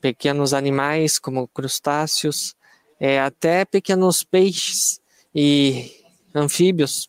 pequenos 0.00 0.54
animais 0.54 1.18
como 1.18 1.48
crustáceos, 1.48 2.55
é, 3.00 3.20
até 3.20 3.64
pequenos 3.64 4.24
peixes 4.24 5.00
e 5.34 5.90
anfíbios. 6.34 7.08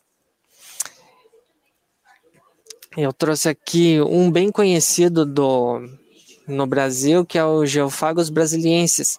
Eu 2.96 3.12
trouxe 3.12 3.48
aqui 3.48 4.00
um 4.00 4.30
bem 4.30 4.50
conhecido 4.50 5.24
do 5.24 5.80
no 6.46 6.66
Brasil 6.66 7.26
que 7.26 7.38
é 7.38 7.44
o 7.44 7.66
Geophagos 7.66 8.30
brasiliensis. 8.30 9.18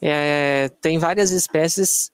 É, 0.00 0.70
tem 0.80 0.98
várias 0.98 1.30
espécies 1.30 2.12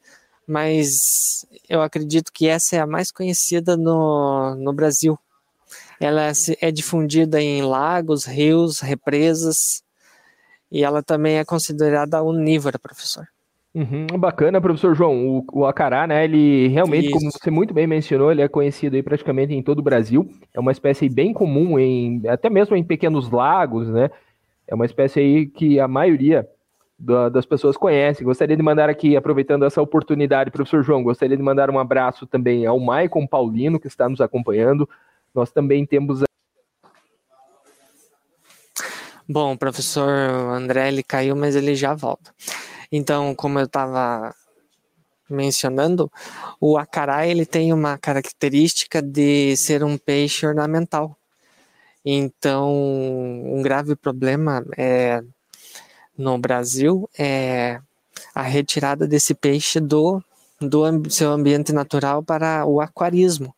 mas 0.49 1.45
eu 1.68 1.83
acredito 1.83 2.33
que 2.33 2.49
essa 2.49 2.75
é 2.75 2.80
a 2.80 2.87
mais 2.87 3.12
conhecida 3.12 3.76
no, 3.76 4.54
no 4.54 4.73
Brasil. 4.73 5.18
Ela 6.00 6.33
é 6.62 6.73
difundida 6.73 7.38
em 7.38 7.61
lagos, 7.61 8.25
rios, 8.25 8.80
represas, 8.80 9.83
e 10.73 10.83
ela 10.83 11.02
também 11.02 11.37
é 11.37 11.45
considerada 11.45 12.23
onívora, 12.23 12.78
professor. 12.78 13.28
Uhum, 13.79 14.19
bacana, 14.19 14.61
professor 14.61 14.93
João. 14.93 15.29
O, 15.29 15.45
o, 15.53 15.65
acará, 15.65 16.05
né? 16.05 16.25
Ele 16.25 16.67
realmente, 16.67 17.07
Isso. 17.07 17.17
como 17.17 17.31
você 17.31 17.49
muito 17.49 17.73
bem 17.73 17.87
mencionou, 17.87 18.33
ele 18.33 18.43
é 18.43 18.49
conhecido 18.49 18.97
aí 18.97 19.05
praticamente 19.05 19.55
em 19.55 19.63
todo 19.63 19.79
o 19.79 19.83
Brasil. 19.83 20.29
É 20.53 20.59
uma 20.59 20.73
espécie 20.73 21.09
bem 21.09 21.33
comum 21.33 21.79
em 21.79 22.21
até 22.27 22.51
mesmo 22.51 22.75
em 22.75 22.83
pequenos 22.83 23.31
lagos, 23.31 23.89
né? 23.89 24.11
É 24.67 24.75
uma 24.75 24.85
espécie 24.85 25.21
aí 25.21 25.47
que 25.47 25.79
a 25.79 25.87
maioria 25.87 26.45
da, 26.99 27.29
das 27.29 27.47
pessoas 27.47 27.77
conhecem. 27.77 28.27
Gostaria 28.27 28.57
de 28.57 28.63
mandar 28.65 28.91
aqui, 28.91 29.17
aproveitando 29.17 29.65
essa 29.65 29.81
oportunidade, 29.81 30.51
professor 30.51 30.83
João, 30.83 31.05
gostaria 31.05 31.37
de 31.37 31.43
mandar 31.43 31.71
um 31.71 31.79
abraço 31.79 32.27
também 32.27 32.67
ao 32.67 32.81
Maicon 32.81 33.29
Paulino, 33.29 33.79
que 33.79 33.87
está 33.87 34.09
nos 34.09 34.21
acompanhando. 34.21 34.89
Nós 35.33 35.53
também 35.53 35.87
temos. 35.87 36.25
Bom, 39.29 39.53
o 39.53 39.59
professor 39.59 40.09
André 40.09 40.89
ele 40.89 41.05
caiu, 41.05 41.37
mas 41.37 41.55
ele 41.55 41.77
já 41.77 41.95
volta. 41.95 42.33
Então, 42.90 43.35
como 43.35 43.59
eu 43.59 43.66
estava 43.66 44.35
mencionando, 45.28 46.11
o 46.61 46.78
acará 46.78 47.26
ele 47.26 47.45
tem 47.45 47.73
uma 47.73 47.99
característica 47.99 49.02
de 49.02 49.57
ser 49.57 49.85
um 49.85 49.99
peixe 49.99 50.47
ornamental. 50.47 51.16
Então, 52.04 52.73
um 52.75 53.61
grave 53.62 53.95
problema 53.95 54.64
é 54.76 55.23
no 56.16 56.38
Brasil 56.38 57.09
é 57.16 57.80
a 58.35 58.42
retirada 58.42 59.07
desse 59.07 59.35
peixe 59.35 59.78
do, 59.78 60.23
do 60.61 61.11
seu 61.11 61.30
ambiente 61.30 61.73
natural 61.73 62.23
para 62.23 62.64
o 62.64 62.80
aquarismo. 62.80 63.54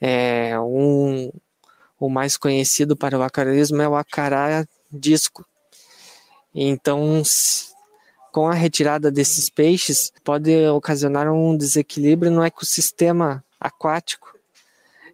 É, 0.00 0.58
um, 0.60 1.32
o 1.98 2.08
mais 2.08 2.36
conhecido 2.36 2.96
para 2.96 3.18
o 3.18 3.22
aquarismo 3.22 3.82
é 3.82 3.88
o 3.88 3.96
acará 3.96 4.64
disco. 4.90 5.44
Então, 6.54 7.22
com 8.32 8.48
a 8.48 8.54
retirada 8.54 9.10
desses 9.10 9.50
peixes, 9.50 10.12
pode 10.24 10.66
ocasionar 10.68 11.32
um 11.32 11.56
desequilíbrio 11.56 12.30
no 12.30 12.42
ecossistema 12.42 13.44
aquático, 13.58 14.38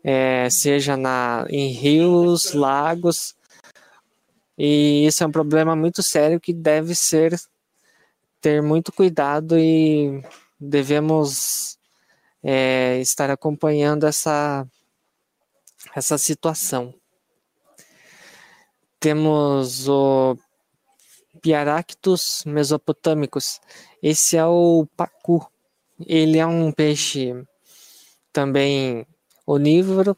é, 0.05 0.49
seja 0.51 0.97
na, 0.97 1.47
em 1.49 1.69
rios, 1.73 2.53
lagos 2.53 3.37
e 4.59 5.07
isso 5.07 5.23
é 5.23 5.27
um 5.27 5.33
problema 5.33 5.77
muito 5.77 6.03
sério 6.03 6.41
que 6.41 6.53
deve 6.53 6.95
ser 6.95 7.39
ter 8.41 8.63
muito 8.63 8.93
cuidado 8.93 9.59
e 9.59 10.23
devemos 10.59 11.79
é, 12.43 12.99
estar 13.01 13.31
acompanhando 13.31 14.07
essa, 14.07 14.67
essa 15.95 16.17
situação. 16.17 16.95
Temos 18.99 19.89
o 19.89 20.39
Piaractus 21.47 22.43
mesopotâmicos. 22.45 23.61
Esse 24.03 24.37
é 24.37 24.45
o 24.45 24.85
pacu. 24.97 25.47
Ele 26.05 26.39
é 26.39 26.47
um 26.47 26.73
peixe 26.73 27.33
também 28.33 29.07
onívoro. 29.47 30.17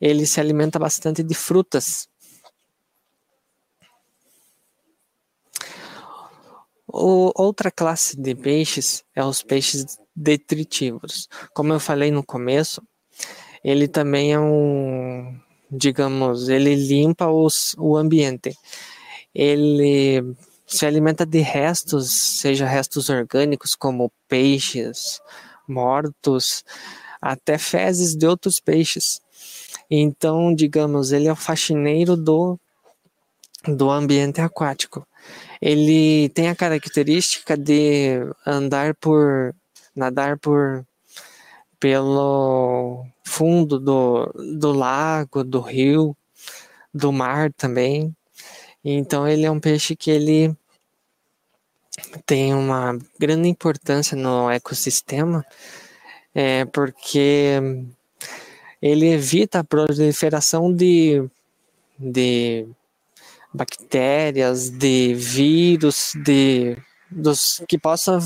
Ele 0.00 0.26
se 0.26 0.40
alimenta 0.40 0.76
bastante 0.76 1.22
de 1.22 1.34
frutas 1.36 2.08
O, 6.88 7.30
outra 7.36 7.70
classe 7.70 8.20
de 8.20 8.34
peixes 8.34 9.04
é 9.14 9.22
os 9.22 9.42
peixes 9.42 9.98
detritívoros. 10.14 11.28
Como 11.54 11.72
eu 11.72 11.78
falei 11.78 12.10
no 12.10 12.24
começo, 12.24 12.82
ele 13.62 13.86
também 13.86 14.32
é 14.32 14.40
um, 14.40 15.38
digamos, 15.70 16.48
ele 16.48 16.74
limpa 16.74 17.28
os, 17.28 17.76
o 17.78 17.96
ambiente. 17.96 18.56
Ele 19.34 20.34
se 20.66 20.84
alimenta 20.84 21.24
de 21.24 21.40
restos, 21.40 22.10
seja 22.40 22.66
restos 22.66 23.08
orgânicos 23.08 23.74
como 23.74 24.12
peixes 24.28 25.20
mortos, 25.68 26.64
até 27.20 27.58
fezes 27.58 28.14
de 28.14 28.26
outros 28.26 28.60
peixes. 28.60 29.20
Então, 29.90 30.54
digamos, 30.54 31.12
ele 31.12 31.28
é 31.28 31.32
o 31.32 31.36
faxineiro 31.36 32.16
do, 32.16 32.58
do 33.66 33.90
ambiente 33.90 34.40
aquático. 34.40 35.06
Ele 35.60 36.28
tem 36.30 36.48
a 36.48 36.56
característica 36.56 37.56
de 37.56 38.20
andar 38.44 38.94
por, 38.94 39.54
nadar 39.94 40.38
por, 40.38 40.84
pelo 41.78 43.04
fundo 43.24 43.78
do, 43.78 44.26
do 44.58 44.72
lago, 44.72 45.42
do 45.42 45.60
rio, 45.60 46.16
do 46.92 47.12
mar 47.12 47.52
também. 47.52 48.14
Então, 48.88 49.26
ele 49.26 49.44
é 49.44 49.50
um 49.50 49.58
peixe 49.58 49.96
que 49.96 50.12
ele 50.12 50.56
tem 52.24 52.54
uma 52.54 52.96
grande 53.18 53.48
importância 53.48 54.16
no 54.16 54.48
ecossistema, 54.48 55.44
é, 56.32 56.64
porque 56.66 57.60
ele 58.80 59.08
evita 59.08 59.58
a 59.58 59.64
proliferação 59.64 60.72
de, 60.72 61.28
de 61.98 62.68
bactérias, 63.52 64.70
de 64.70 65.14
vírus, 65.14 66.12
de 66.24 66.76
dos 67.10 67.64
que 67.68 67.78
possa 67.78 68.20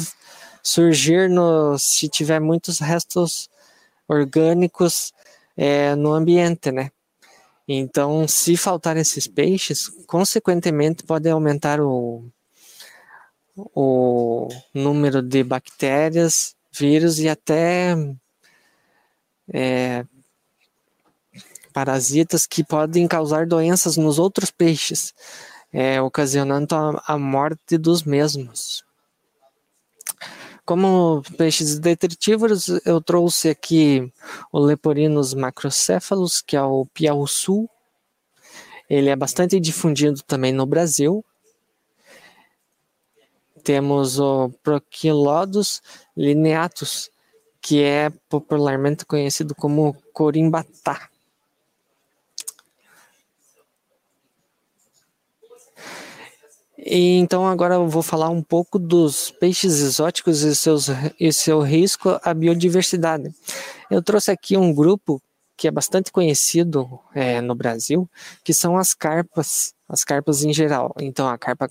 surgir 0.63 1.31
no, 1.31 1.79
se 1.79 2.07
tiver 2.07 2.39
muitos 2.39 2.81
restos 2.81 3.49
orgânicos 4.07 5.15
é, 5.57 5.95
no 5.95 6.13
ambiente, 6.13 6.71
né? 6.71 6.91
Então, 7.73 8.27
se 8.27 8.57
faltar 8.57 8.97
esses 8.97 9.29
peixes, 9.29 9.87
consequentemente 10.05 11.05
pode 11.05 11.31
aumentar 11.31 11.81
o, 11.81 12.29
o 13.57 14.49
número 14.75 15.23
de 15.23 15.45
bactérias, 15.45 16.57
vírus 16.73 17.21
e 17.21 17.29
até 17.29 17.95
é, 19.55 20.05
parasitas 21.73 22.45
que 22.45 22.65
podem 22.65 23.07
causar 23.07 23.47
doenças 23.47 23.97
nos 23.97 24.19
outros 24.19 24.51
peixes, 24.51 25.15
é, 25.73 26.03
ocasionando 26.03 26.75
a, 26.75 27.01
a 27.07 27.17
morte 27.17 27.79
dos 27.79 28.03
mesmos. 28.03 28.83
Como 30.65 31.23
peixes 31.37 31.79
detritívoros, 31.79 32.69
eu 32.85 33.01
trouxe 33.01 33.49
aqui 33.49 34.13
o 34.53 34.59
Leporinos 34.59 35.35
macrocéfalos, 35.35 36.41
que 36.41 36.57
é 36.57 36.63
o 36.63 36.87
piauçu. 36.87 37.69
Ele 38.89 39.09
é 39.09 39.17
bastante 39.17 39.59
difundido 39.59 40.23
também 40.23 40.53
no 40.53 40.67
Brasil. 40.67 41.25
Temos 43.63 44.19
o 44.19 44.51
Proquilodus 44.63 45.83
lineatus, 46.17 47.11
que 47.61 47.83
é 47.83 48.11
popularmente 48.29 49.05
conhecido 49.05 49.55
como 49.55 49.95
corimbatá. 50.13 51.09
E 56.93 57.19
então 57.19 57.47
agora 57.47 57.77
eu 57.77 57.87
vou 57.87 58.03
falar 58.03 58.31
um 58.31 58.43
pouco 58.43 58.77
dos 58.77 59.31
peixes 59.31 59.79
exóticos 59.79 60.43
e, 60.43 60.57
seus, 60.57 60.89
e 61.21 61.33
seu 61.33 61.61
risco 61.61 62.19
à 62.21 62.35
biodiversidade. 62.35 63.33
Eu 63.89 64.03
trouxe 64.03 64.33
aqui 64.33 64.57
um 64.57 64.75
grupo 64.75 65.23
que 65.57 65.69
é 65.69 65.71
bastante 65.71 66.11
conhecido 66.11 66.99
é, 67.15 67.41
no 67.41 67.55
Brasil, 67.55 68.11
que 68.43 68.53
são 68.53 68.77
as 68.77 68.93
carpas, 68.93 69.73
as 69.89 70.03
carpas 70.03 70.43
em 70.43 70.53
geral. 70.53 70.93
Então 71.01 71.29
a 71.29 71.39
carpa 71.39 71.71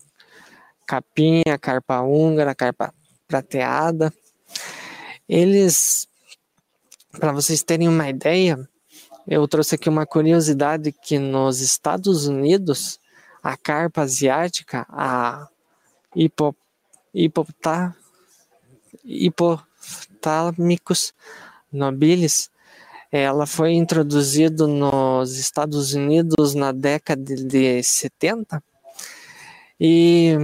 capinha, 0.87 1.53
a 1.53 1.57
carpa 1.57 1.99
húngara, 1.99 2.51
a 2.51 2.55
carpa 2.55 2.93
prateada. 3.27 4.13
Eles, 5.27 6.07
para 7.19 7.33
vocês 7.33 7.61
terem 7.61 7.89
uma 7.89 8.09
ideia, 8.09 8.57
eu 9.27 9.45
trouxe 9.49 9.75
aqui 9.75 9.89
uma 9.89 10.05
curiosidade 10.05 10.93
que 10.93 11.19
nos 11.19 11.59
Estados 11.59 12.25
Unidos 12.25 12.97
a 13.43 13.57
carpa 13.57 14.01
asiática, 14.01 14.85
a 14.89 15.47
hipo, 16.15 16.55
nobilis, 21.71 22.49
ela 23.11 23.45
foi 23.45 23.73
introduzida 23.73 24.67
nos 24.67 25.37
Estados 25.37 25.93
Unidos 25.93 26.53
na 26.53 26.71
década 26.71 27.35
de 27.35 27.81
70 27.81 28.61
e 29.79 30.35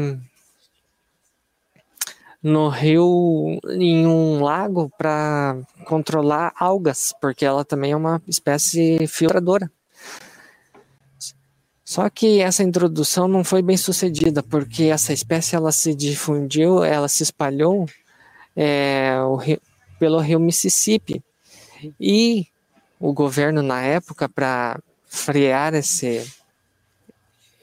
no 2.41 2.69
rio 2.69 3.59
em 3.69 4.05
um 4.05 4.41
lago 4.41 4.91
para 4.97 5.57
controlar 5.85 6.53
algas, 6.57 7.13
porque 7.19 7.45
ela 7.45 7.65
também 7.65 7.91
é 7.91 7.95
uma 7.95 8.21
espécie 8.27 9.05
filtradora. 9.07 9.71
Só 11.85 12.09
que 12.09 12.39
essa 12.39 12.63
introdução 12.63 13.27
não 13.27 13.43
foi 13.43 13.61
bem 13.61 13.77
sucedida, 13.77 14.41
porque 14.41 14.85
essa 14.85 15.13
espécie 15.13 15.55
ela 15.55 15.71
se 15.71 15.93
difundiu, 15.93 16.83
ela 16.83 17.07
se 17.07 17.21
espalhou 17.21 17.85
é, 18.55 19.15
rio, 19.39 19.61
pelo 19.99 20.19
rio 20.19 20.39
Mississippi. 20.39 21.23
E 21.99 22.47
o 22.99 23.13
governo, 23.13 23.61
na 23.61 23.83
época, 23.83 24.27
para 24.27 24.79
frear 25.05 25.75
esse, 25.75 26.27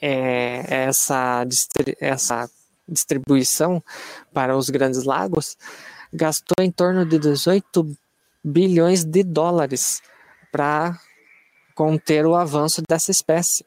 é, 0.00 0.84
essa, 0.86 1.44
essa 2.00 2.48
distribuição 2.88 3.82
para 4.32 4.56
os 4.56 4.70
grandes 4.70 5.02
lagos, 5.02 5.56
gastou 6.12 6.64
em 6.64 6.70
torno 6.70 7.04
de 7.04 7.18
18 7.18 7.96
bilhões 8.44 9.02
de 9.02 9.24
dólares 9.24 10.00
para 10.52 10.96
conter 11.74 12.24
o 12.24 12.36
avanço 12.36 12.82
dessa 12.88 13.10
espécie. 13.10 13.64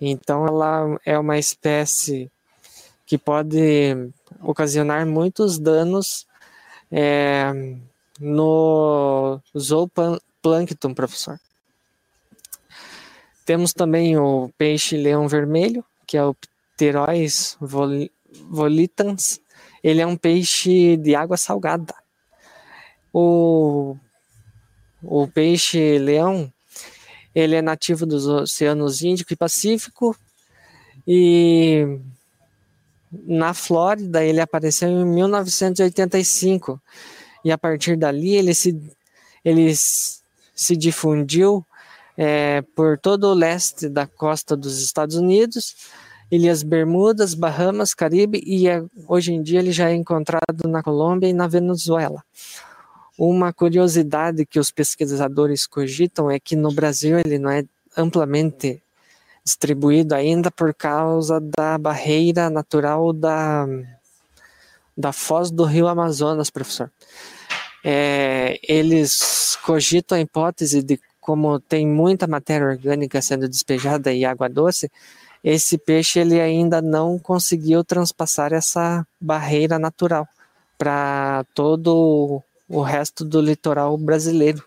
Então, 0.00 0.46
ela 0.46 0.98
é 1.04 1.18
uma 1.18 1.38
espécie 1.38 2.30
que 3.06 3.18
pode 3.18 4.10
ocasionar 4.40 5.06
muitos 5.06 5.58
danos 5.58 6.26
é, 6.90 7.52
no 8.20 9.40
zooplâncton, 9.56 10.94
professor. 10.94 11.38
Temos 13.44 13.72
também 13.74 14.16
o 14.16 14.50
peixe-leão 14.56 15.28
vermelho, 15.28 15.84
que 16.06 16.16
é 16.16 16.24
o 16.24 16.34
Pterois 16.74 17.58
volitans. 17.60 19.40
Ele 19.82 20.00
é 20.00 20.06
um 20.06 20.16
peixe 20.16 20.96
de 20.96 21.14
água 21.14 21.36
salgada. 21.36 21.94
O, 23.12 23.96
o 25.02 25.28
peixe-leão 25.28 26.50
ele 27.34 27.56
é 27.56 27.62
nativo 27.62 28.06
dos 28.06 28.26
oceanos 28.26 29.02
Índico 29.02 29.32
e 29.32 29.36
Pacífico 29.36 30.16
e 31.06 31.98
na 33.12 33.54
Flórida 33.54 34.24
ele 34.24 34.40
apareceu 34.40 34.88
em 34.88 35.04
1985 35.04 36.80
e 37.44 37.52
a 37.52 37.58
partir 37.58 37.96
dali 37.96 38.34
ele 38.34 38.54
se, 38.54 38.80
ele 39.44 39.72
se 39.74 40.76
difundiu 40.76 41.64
é, 42.16 42.62
por 42.74 42.98
todo 42.98 43.24
o 43.24 43.34
leste 43.34 43.88
da 43.88 44.06
costa 44.06 44.56
dos 44.56 44.80
Estados 44.82 45.16
Unidos, 45.16 45.74
Ilhas 46.30 46.62
Bermudas, 46.62 47.34
Bahamas, 47.34 47.92
Caribe 47.92 48.42
e 48.46 48.68
é, 48.68 48.82
hoje 49.06 49.32
em 49.32 49.42
dia 49.42 49.58
ele 49.58 49.72
já 49.72 49.90
é 49.90 49.94
encontrado 49.94 50.68
na 50.68 50.82
Colômbia 50.82 51.28
e 51.28 51.32
na 51.32 51.46
Venezuela. 51.46 52.22
Uma 53.18 53.52
curiosidade 53.52 54.44
que 54.44 54.58
os 54.58 54.70
pesquisadores 54.70 55.66
cogitam 55.66 56.30
é 56.30 56.40
que 56.40 56.56
no 56.56 56.72
Brasil 56.72 57.18
ele 57.18 57.38
não 57.38 57.50
é 57.50 57.64
amplamente 57.96 58.82
distribuído 59.44 60.14
ainda 60.14 60.50
por 60.50 60.74
causa 60.74 61.40
da 61.40 61.78
barreira 61.78 62.50
natural 62.50 63.12
da, 63.12 63.66
da 64.96 65.12
foz 65.12 65.50
do 65.50 65.64
rio 65.64 65.86
Amazonas, 65.86 66.50
professor. 66.50 66.90
É, 67.84 68.58
eles 68.66 69.56
cogitam 69.62 70.16
a 70.16 70.20
hipótese 70.20 70.82
de 70.82 70.98
como 71.20 71.58
tem 71.58 71.86
muita 71.86 72.26
matéria 72.26 72.66
orgânica 72.66 73.22
sendo 73.22 73.48
despejada 73.48 74.12
e 74.12 74.26
água 74.26 74.46
doce, 74.46 74.90
esse 75.42 75.78
peixe 75.78 76.18
ele 76.18 76.38
ainda 76.38 76.82
não 76.82 77.18
conseguiu 77.18 77.82
transpassar 77.82 78.52
essa 78.52 79.06
barreira 79.18 79.78
natural 79.78 80.28
para 80.76 81.44
todo 81.54 82.42
o 82.68 82.80
resto 82.82 83.24
do 83.24 83.40
litoral 83.40 83.96
brasileiro. 83.96 84.64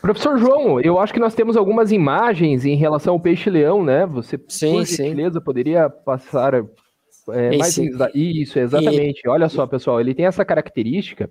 Professor 0.00 0.38
João, 0.38 0.80
eu 0.80 0.98
acho 0.98 1.12
que 1.12 1.18
nós 1.18 1.34
temos 1.34 1.56
algumas 1.56 1.90
imagens 1.90 2.64
em 2.64 2.76
relação 2.76 3.14
ao 3.14 3.20
peixe-leão, 3.20 3.82
né? 3.82 4.06
Você, 4.06 4.40
sim, 4.48 4.72
por 4.72 4.84
gentileza, 4.84 5.40
poderia 5.40 5.90
passar 5.90 6.54
é, 6.54 7.56
mais 7.56 7.76
isso, 8.14 8.58
exatamente. 8.58 9.22
E... 9.24 9.28
Olha 9.28 9.48
só, 9.48 9.66
pessoal, 9.66 10.00
ele 10.00 10.14
tem 10.14 10.26
essa 10.26 10.44
característica 10.44 11.28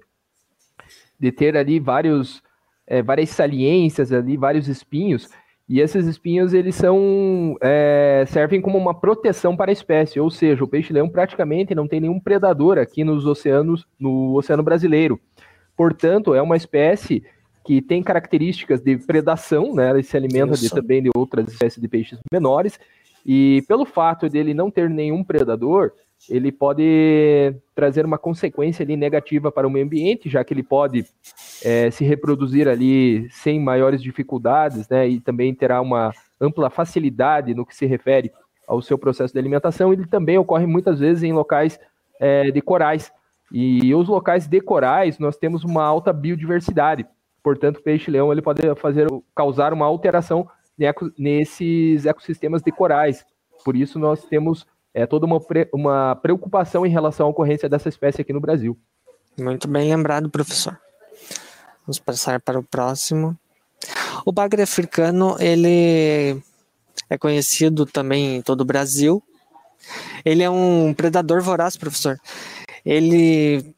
de 1.20 1.32
ter 1.32 1.56
ali 1.56 1.80
vários, 1.80 2.42
é, 2.86 3.02
várias 3.02 3.30
saliências 3.30 4.12
ali, 4.12 4.38
vários 4.38 4.68
espinhos, 4.68 5.30
e 5.70 5.82
esses 5.82 6.08
espinhos 6.08 6.54
eles 6.54 6.76
são 6.76 7.58
é, 7.62 8.24
servem 8.28 8.62
como 8.62 8.78
uma 8.78 8.94
proteção 8.94 9.56
para 9.56 9.70
a 9.70 9.74
espécie, 9.74 10.20
ou 10.20 10.32
seja, 10.32 10.64
o 10.64 10.68
peixe-leão 10.68 11.10
praticamente 11.10 11.76
não 11.76 11.88
tem 11.88 12.00
nenhum 12.00 12.20
predador 12.20 12.78
aqui 12.78 13.04
nos 13.04 13.26
oceanos, 13.26 13.86
no 14.00 14.36
oceano 14.36 14.64
brasileiro. 14.64 15.20
Portanto, 15.76 16.34
é 16.34 16.42
uma 16.42 16.56
espécie 16.56 17.24
que 17.66 17.82
tem 17.82 18.02
características 18.02 18.80
de 18.80 18.98
predação, 18.98 19.76
né? 19.76 19.90
Ele 19.90 20.04
se 20.04 20.16
alimenta 20.16 20.56
de, 20.56 20.70
também 20.70 21.04
de 21.04 21.10
outras 21.14 21.52
espécies 21.52 21.82
de 21.82 21.88
peixes 21.88 22.18
menores. 22.32 22.80
E 23.26 23.62
pelo 23.68 23.86
fato 23.86 24.30
dele 24.30 24.54
não 24.54 24.72
ter 24.72 24.90
nenhum 24.90 25.22
predador, 25.22 25.92
ele 26.30 26.52
pode 26.52 27.56
trazer 27.74 28.06
uma 28.06 28.18
consequência 28.18 28.84
ali 28.84 28.98
negativa 28.98 29.52
para 29.52 29.68
o 29.68 29.72
meio 29.72 29.86
ambiente, 29.86 30.30
já 30.30 30.44
que 30.44 30.54
ele 30.54 30.64
pode 30.64 31.06
é, 31.64 31.90
se 31.90 32.04
reproduzir 32.04 32.68
ali 32.68 33.30
sem 33.30 33.60
maiores 33.60 34.02
dificuldades, 34.02 34.88
né? 34.90 35.08
E 35.08 35.20
também 35.20 35.54
terá 35.54 35.82
uma 35.82 36.12
ampla 36.40 36.70
facilidade 36.70 37.54
no 37.54 37.66
que 37.66 37.76
se 37.76 37.86
refere 37.86 38.32
ao 38.68 38.82
seu 38.82 38.98
processo 38.98 39.34
de 39.34 39.40
alimentação. 39.40 39.94
Ele 39.94 40.06
também 40.06 40.38
ocorre 40.38 40.66
muitas 40.66 41.00
vezes 41.00 41.24
em 41.24 41.34
locais 41.34 41.80
é, 42.20 42.52
de 42.52 42.62
corais. 42.62 43.12
E 43.52 43.96
os 43.96 44.10
locais 44.10 44.46
de 44.46 44.60
corais 44.60 45.18
nós 45.20 45.38
temos 45.38 45.64
uma 45.64 45.84
alta 45.84 46.12
biodiversidade. 46.12 47.06
Portanto, 47.42 47.78
o 47.78 47.82
peixe-leão 47.82 48.32
ele 48.32 48.42
pode 48.42 48.62
fazer 48.76 49.08
causar 49.34 49.72
uma 49.72 49.86
alteração 49.86 50.48
nesses 51.18 52.06
ecossistemas 52.06 52.62
de 52.62 52.72
corais. 52.72 53.26
Por 53.64 53.76
isso, 53.76 53.98
nós 53.98 54.26
temos 54.26 54.68
é, 54.98 55.06
toda 55.06 55.28
uma, 55.28 55.40
uma 55.72 56.16
preocupação 56.16 56.84
em 56.84 56.90
relação 56.90 57.28
à 57.28 57.30
ocorrência 57.30 57.70
dessa 57.70 57.88
espécie 57.88 58.22
aqui 58.22 58.34
no 58.34 58.42
Brasil. 58.42 58.76
Muito 59.38 59.68
bem 59.68 59.94
lembrado, 59.94 60.28
professor. 60.28 60.76
Vamos 61.86 62.00
passar 62.00 62.42
para 62.42 62.58
o 62.58 62.64
próximo. 62.64 63.38
O 64.26 64.32
bagre 64.32 64.64
africano, 64.64 65.38
ele 65.40 66.42
é 67.08 67.16
conhecido 67.16 67.86
também 67.86 68.38
em 68.38 68.42
todo 68.42 68.62
o 68.62 68.66
Brasil. 68.66 69.22
Ele 70.26 70.42
é 70.42 70.50
um 70.50 70.92
predador 70.96 71.44
voraz, 71.44 71.78
professor. 71.78 72.18
Ele 72.84 73.76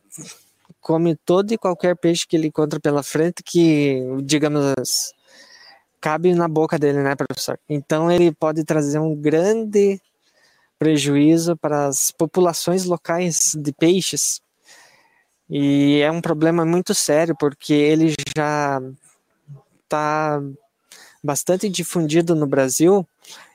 come 0.79 1.17
todo 1.17 1.51
e 1.51 1.57
qualquer 1.57 1.97
peixe 1.97 2.25
que 2.25 2.37
ele 2.37 2.47
encontra 2.47 2.79
pela 2.79 3.03
frente 3.03 3.43
que, 3.43 4.01
digamos, 4.23 5.13
cabe 5.99 6.33
na 6.33 6.47
boca 6.47 6.79
dele, 6.79 7.03
né, 7.03 7.13
professor? 7.13 7.59
Então 7.67 8.09
ele 8.09 8.31
pode 8.31 8.63
trazer 8.63 8.99
um 8.99 9.13
grande 9.13 9.99
prejuízo 10.79 11.57
para 11.57 11.87
as 11.87 12.09
populações 12.09 12.85
locais 12.85 13.53
de 13.55 13.73
peixes. 13.73 14.41
E 15.49 15.99
é 16.01 16.09
um 16.09 16.21
problema 16.21 16.65
muito 16.65 16.93
sério, 16.95 17.35
porque 17.37 17.73
ele 17.73 18.13
já 18.35 18.81
está 19.83 20.41
bastante 21.21 21.67
difundido 21.67 22.33
no 22.33 22.47
Brasil 22.47 23.05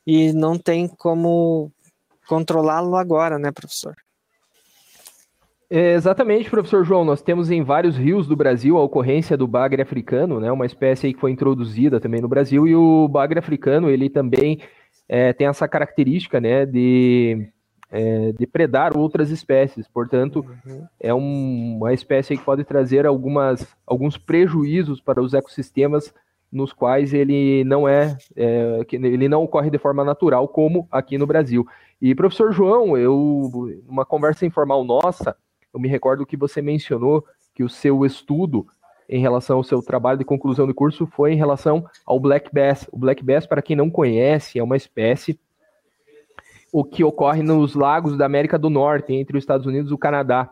e 0.07 0.33
não 0.33 0.59
tem 0.59 0.87
como 0.87 1.73
controlá-lo 2.29 2.97
agora, 2.97 3.39
né, 3.39 3.51
professor? 3.51 3.97
É, 5.71 5.95
exatamente, 5.95 6.51
professor 6.51 6.85
João. 6.85 7.05
Nós 7.05 7.23
temos 7.23 7.51
em 7.51 7.63
vários 7.63 7.97
rios 7.97 8.29
do 8.29 8.37
Brasil 8.37 8.77
a 8.77 8.83
ocorrência 8.83 9.37
do 9.37 9.47
bagre 9.47 9.81
africano, 9.81 10.39
né? 10.39 10.53
Uma 10.53 10.67
espécie 10.67 11.13
que 11.13 11.21
foi 11.21 11.31
introduzida 11.33 11.99
também 11.99 12.21
no 12.21 12.29
Brasil 12.29 12.67
e 12.67 12.75
o 12.75 13.09
bagre 13.09 13.39
africano 13.39 13.89
ele 13.89 14.11
também 14.11 14.61
é, 15.09 15.33
tem 15.33 15.47
essa 15.47 15.69
característica, 15.69 16.41
né, 16.41 16.65
de, 16.65 17.49
é, 17.91 18.33
de 18.33 18.47
predar 18.47 18.97
outras 18.97 19.31
espécies. 19.31 19.89
Portanto, 19.89 20.45
uhum. 20.67 20.87
é 21.01 21.15
um, 21.15 21.79
uma 21.79 21.93
espécie 21.93 22.37
que 22.37 22.45
pode 22.45 22.65
trazer 22.65 23.07
algumas, 23.07 23.67
alguns 23.87 24.17
prejuízos 24.17 25.01
para 25.01 25.23
os 25.23 25.35
ecossistemas 25.35 26.13
nos 26.51 26.73
quais 26.73 27.13
ele 27.13 27.65
não 27.65 27.89
é, 27.89 28.17
é 28.37 28.79
ele 28.93 29.29
não 29.29 29.43
ocorre 29.43 29.71
de 29.71 29.79
forma 29.79 30.05
natural 30.05 30.47
como 30.47 30.87
aqui 30.91 31.19
no 31.19 31.27
Brasil. 31.27 31.67
E 32.01 32.15
professor 32.15 32.53
João, 32.53 32.97
eu 32.97 33.83
uma 33.89 34.05
conversa 34.05 34.47
informal 34.47 34.85
nossa 34.85 35.37
eu 35.75 35.81
me 35.81 35.89
recordo 35.89 36.25
que 36.25 36.37
você 36.37 36.63
mencionou 36.63 37.27
que 37.53 37.65
o 37.65 37.69
seu 37.69 38.07
estudo 38.07 38.67
em 39.09 39.21
relação 39.21 39.59
ao 39.59 39.65
seu 39.65 39.83
trabalho 39.83 40.19
de 40.19 40.25
conclusão 40.25 40.67
de 40.67 40.75
curso 40.75 41.07
foi 41.07 41.33
em 41.33 41.37
relação 41.37 41.85
ao 42.07 42.19
Black 42.19 42.53
Bass. 42.53 42.89
O 42.93 42.99
Black 42.99 43.25
Bass, 43.25 43.47
para 43.47 43.63
quem 43.63 43.77
não 43.77 43.91
conhece, 43.91 44.59
é 44.59 44.63
uma 44.63 44.77
espécie 44.77 45.39
o 46.73 46.83
que 46.83 47.05
ocorre 47.05 47.41
nos 47.41 47.77
lagos 47.77 48.17
da 48.17 48.27
América 48.27 48.59
do 48.59 48.69
Norte, 48.69 49.15
entre 49.15 49.37
os 49.37 49.45
Estados 49.45 49.65
Unidos 49.65 49.93
e 49.93 49.95
o 49.95 49.99
Canadá. 49.99 50.51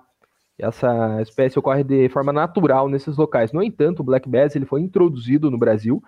Essa 0.57 1.21
espécie 1.21 1.59
ocorre 1.59 1.83
de 1.83 2.09
forma 2.11 2.33
natural 2.33 2.89
nesses 2.89 3.17
locais. 3.17 3.53
No 3.53 3.61
entanto, 3.61 4.01
o 4.01 4.05
Black 4.05 4.29
Bass 4.29 4.55
ele 4.55 4.65
foi 4.65 4.81
introduzido 4.81 5.51
no 5.51 5.59
Brasil 5.59 6.01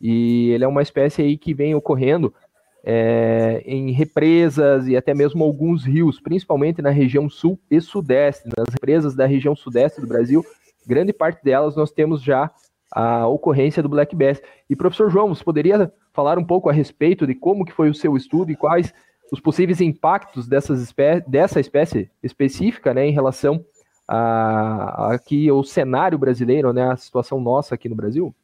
e 0.00 0.50
ele 0.50 0.64
é 0.64 0.66
uma 0.66 0.82
espécie 0.82 1.22
aí 1.22 1.36
que 1.36 1.54
vem 1.54 1.72
ocorrendo 1.72 2.34
é, 2.82 3.62
em 3.64 3.92
represas 3.92 4.88
e 4.88 4.96
até 4.96 5.14
mesmo 5.14 5.44
alguns 5.44 5.84
rios, 5.84 6.20
principalmente 6.20 6.82
na 6.82 6.90
região 6.90 7.30
sul 7.30 7.56
e 7.70 7.80
sudeste. 7.80 8.48
Nas 8.56 8.66
represas 8.72 9.14
da 9.14 9.24
região 9.24 9.54
sudeste 9.54 10.00
do 10.00 10.06
Brasil, 10.08 10.44
grande 10.86 11.12
parte 11.12 11.42
delas 11.42 11.76
nós 11.76 11.90
temos 11.90 12.22
já 12.22 12.50
a 12.92 13.26
ocorrência 13.26 13.82
do 13.82 13.88
black 13.88 14.14
bass. 14.14 14.40
E 14.70 14.76
professor 14.76 15.10
João, 15.10 15.34
você 15.34 15.42
poderia 15.42 15.92
falar 16.12 16.38
um 16.38 16.44
pouco 16.44 16.68
a 16.68 16.72
respeito 16.72 17.26
de 17.26 17.34
como 17.34 17.64
que 17.64 17.72
foi 17.72 17.90
o 17.90 17.94
seu 17.94 18.16
estudo 18.16 18.52
e 18.52 18.56
quais 18.56 18.94
os 19.32 19.40
possíveis 19.40 19.80
impactos 19.80 20.46
dessas 20.46 20.80
espé 20.80 21.20
dessa 21.26 21.58
espécie 21.58 22.10
específica, 22.22 22.94
né, 22.94 23.06
em 23.06 23.12
relação 23.12 23.64
a, 24.06 25.06
a 25.06 25.14
aqui 25.14 25.50
o 25.50 25.64
cenário 25.64 26.18
brasileiro, 26.18 26.72
né, 26.72 26.92
a 26.92 26.96
situação 26.96 27.40
nossa 27.40 27.74
aqui 27.74 27.88
no 27.88 27.96
Brasil? 27.96 28.34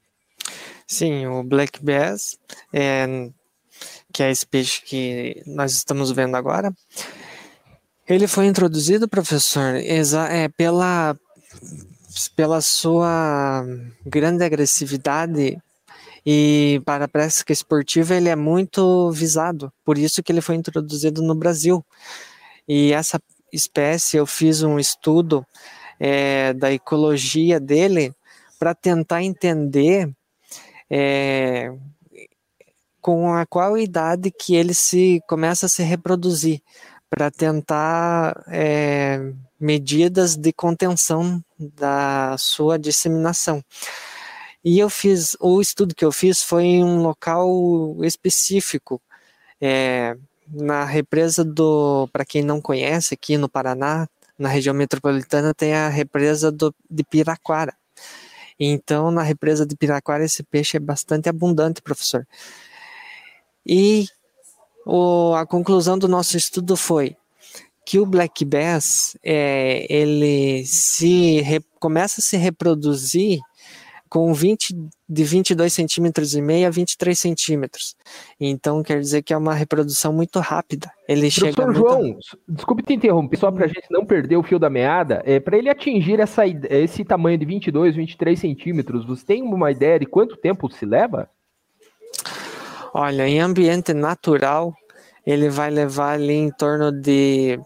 Sim, 0.87 1.27
o 1.27 1.45
black 1.45 1.85
bass 1.85 2.37
é, 2.73 3.31
que 4.13 4.23
é 4.23 4.31
esse 4.31 4.47
peixe 4.47 4.83
que 4.83 5.43
nós 5.47 5.73
estamos 5.73 6.11
vendo 6.11 6.37
agora, 6.37 6.73
ele 8.09 8.27
foi 8.27 8.47
introduzido, 8.47 9.09
professor, 9.09 9.77
é, 9.77 10.49
pela, 10.49 11.17
pela 12.35 12.61
sua 12.61 13.65
grande 14.05 14.45
agressividade 14.45 15.61
e 16.25 16.81
para 16.85 17.07
a 17.07 17.09
pesca 17.09 17.53
esportiva 17.53 18.15
ele 18.15 18.29
é 18.29 18.37
muito 18.37 19.11
visado, 19.11 19.73
por 19.85 19.97
isso 19.97 20.23
que 20.23 20.31
ele 20.31 20.41
foi 20.41 20.55
introduzido 20.55 21.23
no 21.23 21.35
Brasil. 21.35 21.85
E 22.69 22.93
essa 22.93 23.21
espécie, 23.53 24.17
eu 24.17 24.27
fiz 24.27 24.63
um 24.63 24.79
estudo 24.79 25.45
é, 25.99 26.53
da 26.53 26.73
ecologia 26.73 27.59
dele 27.59 28.15
para 28.59 28.75
tentar 28.75 29.23
entender 29.23 30.11
é, 30.91 31.73
com 33.01 33.33
a 33.33 33.47
qual 33.47 33.79
idade 33.79 34.31
que 34.31 34.55
ele 34.55 34.75
se 34.75 35.23
começa 35.27 35.67
a 35.67 35.69
se 35.69 35.83
reproduzir 35.83 36.61
para 37.09 37.31
tentar 37.31 38.45
é, 38.49 39.33
medidas 39.61 40.37
de 40.37 40.53
contenção 40.53 41.45
da 41.59 42.35
sua 42.39 42.79
disseminação. 42.79 43.63
E 44.65 44.79
eu 44.79 44.89
fiz, 44.89 45.37
o 45.41 45.61
estudo 45.61 45.95
que 45.95 46.05
eu 46.05 46.13
fiz 46.13 46.43
foi 46.43 46.65
em 46.65 46.85
um 46.85 47.03
local 47.03 47.49
específico, 48.03 49.01
é, 49.61 50.17
na 50.49 50.85
represa 50.85 51.45
do, 51.45 52.09
para 52.13 52.25
quem 52.25 52.43
não 52.43 52.61
conhece, 52.61 53.15
aqui 53.15 53.37
no 53.37 53.49
Paraná, 53.49 54.09
na 54.39 54.49
região 54.49 54.75
metropolitana, 54.75 55.55
tem 55.55 55.75
a 55.75 55.89
represa 55.89 56.51
do, 56.51 56.75
de 56.91 57.05
Piraquara. 57.05 57.75
Então, 58.59 59.11
na 59.11 59.23
represa 59.23 59.65
de 59.65 59.77
Piraquara, 59.77 60.25
esse 60.25 60.43
peixe 60.43 60.77
é 60.77 60.81
bastante 60.81 61.29
abundante, 61.29 61.81
professor. 61.81 62.27
E 63.65 64.07
o, 64.85 65.35
a 65.35 65.47
conclusão 65.47 65.99
do 65.99 66.09
nosso 66.09 66.37
estudo 66.37 66.77
foi 66.77 67.17
que 67.91 67.99
o 67.99 68.07
black 68.07 68.45
bass 68.45 69.17
é, 69.21 69.85
ele 69.93 70.65
se 70.65 71.41
re, 71.41 71.61
começa 71.81 72.21
a 72.21 72.23
se 72.23 72.37
reproduzir 72.37 73.41
com 74.09 74.33
20, 74.33 74.77
de 75.09 75.25
22 75.25 75.73
centímetros 75.73 76.37
e 76.37 76.41
meio 76.41 76.69
a 76.69 76.71
23 76.71 77.19
centímetros. 77.19 77.97
Então 78.39 78.81
quer 78.81 79.01
dizer 79.01 79.23
que 79.23 79.35
é 79.35 79.37
uma 79.37 79.55
reprodução 79.55 80.13
muito 80.13 80.39
rápida. 80.39 80.89
Ele 81.09 81.23
Professor 81.33 81.65
chega 81.65 81.75
João, 81.75 82.17
desculpe 82.49 82.85
te 82.85 82.95
interromper, 82.95 83.37
só 83.37 83.51
para 83.51 83.65
a 83.65 83.69
gente 83.69 83.89
não 83.91 84.07
perder 84.07 84.37
o 84.37 84.45
fio 84.45 84.61
da 84.61 84.71
meada, 84.71 85.21
é, 85.27 85.41
para 85.41 85.59
ele 85.59 85.69
atingir 85.69 86.21
essa, 86.21 86.45
esse 86.47 87.05
tamanho 87.05 87.39
de 87.39 87.45
22, 87.45 87.97
23 87.97 88.39
centímetros, 88.39 89.05
você 89.05 89.27
tem 89.27 89.43
uma 89.43 89.69
ideia 89.73 89.99
de 89.99 90.07
quanto 90.07 90.37
tempo 90.37 90.71
se 90.71 90.87
leva? 90.87 91.29
Olha, 92.95 93.27
em 93.27 93.41
ambiente 93.41 93.93
natural, 93.93 94.73
ele 95.27 95.49
vai 95.49 95.71
levar 95.71 96.13
ali 96.13 96.35
em 96.35 96.53
torno 96.53 96.93
de 96.93 97.59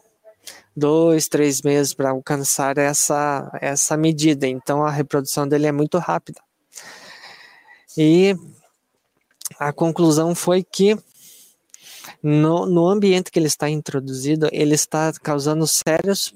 dois, 0.77 1.29
três 1.29 1.63
meses 1.63 1.95
para 1.95 2.11
alcançar 2.11 2.79
essa, 2.79 3.51
essa 3.61 3.97
medida. 3.97 4.47
Então 4.47 4.85
a 4.85 4.91
reprodução 4.91 5.47
dele 5.47 5.67
é 5.67 5.73
muito 5.73 5.99
rápida. 5.99 6.41
E 7.97 8.35
a 9.59 9.73
conclusão 9.73 10.35
foi 10.35 10.65
que 10.65 10.99
no, 12.23 12.67
no 12.67 12.89
ambiente 12.89 13.31
que 13.31 13.39
ele 13.39 13.47
está 13.47 13.69
introduzido, 13.69 14.49
ele 14.53 14.75
está 14.75 15.13
causando 15.23 15.67
sérios 15.67 16.35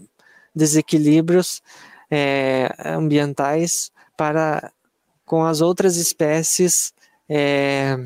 desequilíbrios 0.55 1.62
é, 2.11 2.68
ambientais 2.85 3.90
para 4.16 4.72
com 5.24 5.44
as 5.44 5.61
outras 5.61 5.96
espécies 5.96 6.92
é, 7.29 7.96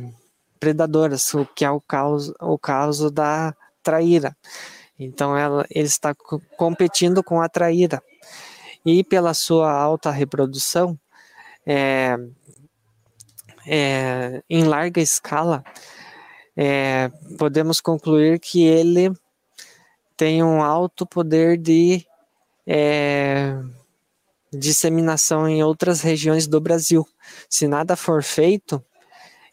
predadoras, 0.58 1.32
o 1.34 1.46
que 1.46 1.64
é 1.64 1.70
o 1.70 1.80
caso, 1.80 2.34
o 2.40 2.58
caso 2.58 3.10
da 3.10 3.54
traíra. 3.82 4.36
Então 5.04 5.36
ela, 5.36 5.66
ele 5.70 5.86
está 5.86 6.14
competindo 6.56 7.22
com 7.22 7.40
a 7.40 7.48
traíra. 7.48 8.02
E 8.84 9.04
pela 9.04 9.34
sua 9.34 9.70
alta 9.70 10.10
reprodução, 10.10 10.98
é, 11.66 12.16
é, 13.66 14.42
em 14.50 14.64
larga 14.64 15.00
escala, 15.00 15.64
é, 16.56 17.10
podemos 17.38 17.80
concluir 17.80 18.40
que 18.40 18.64
ele 18.64 19.12
tem 20.16 20.42
um 20.42 20.62
alto 20.62 21.06
poder 21.06 21.56
de 21.56 22.04
é, 22.66 23.56
disseminação 24.52 25.48
em 25.48 25.62
outras 25.62 26.00
regiões 26.00 26.46
do 26.46 26.60
Brasil. 26.60 27.06
Se 27.48 27.66
nada 27.66 27.96
for 27.96 28.22
feito, 28.22 28.84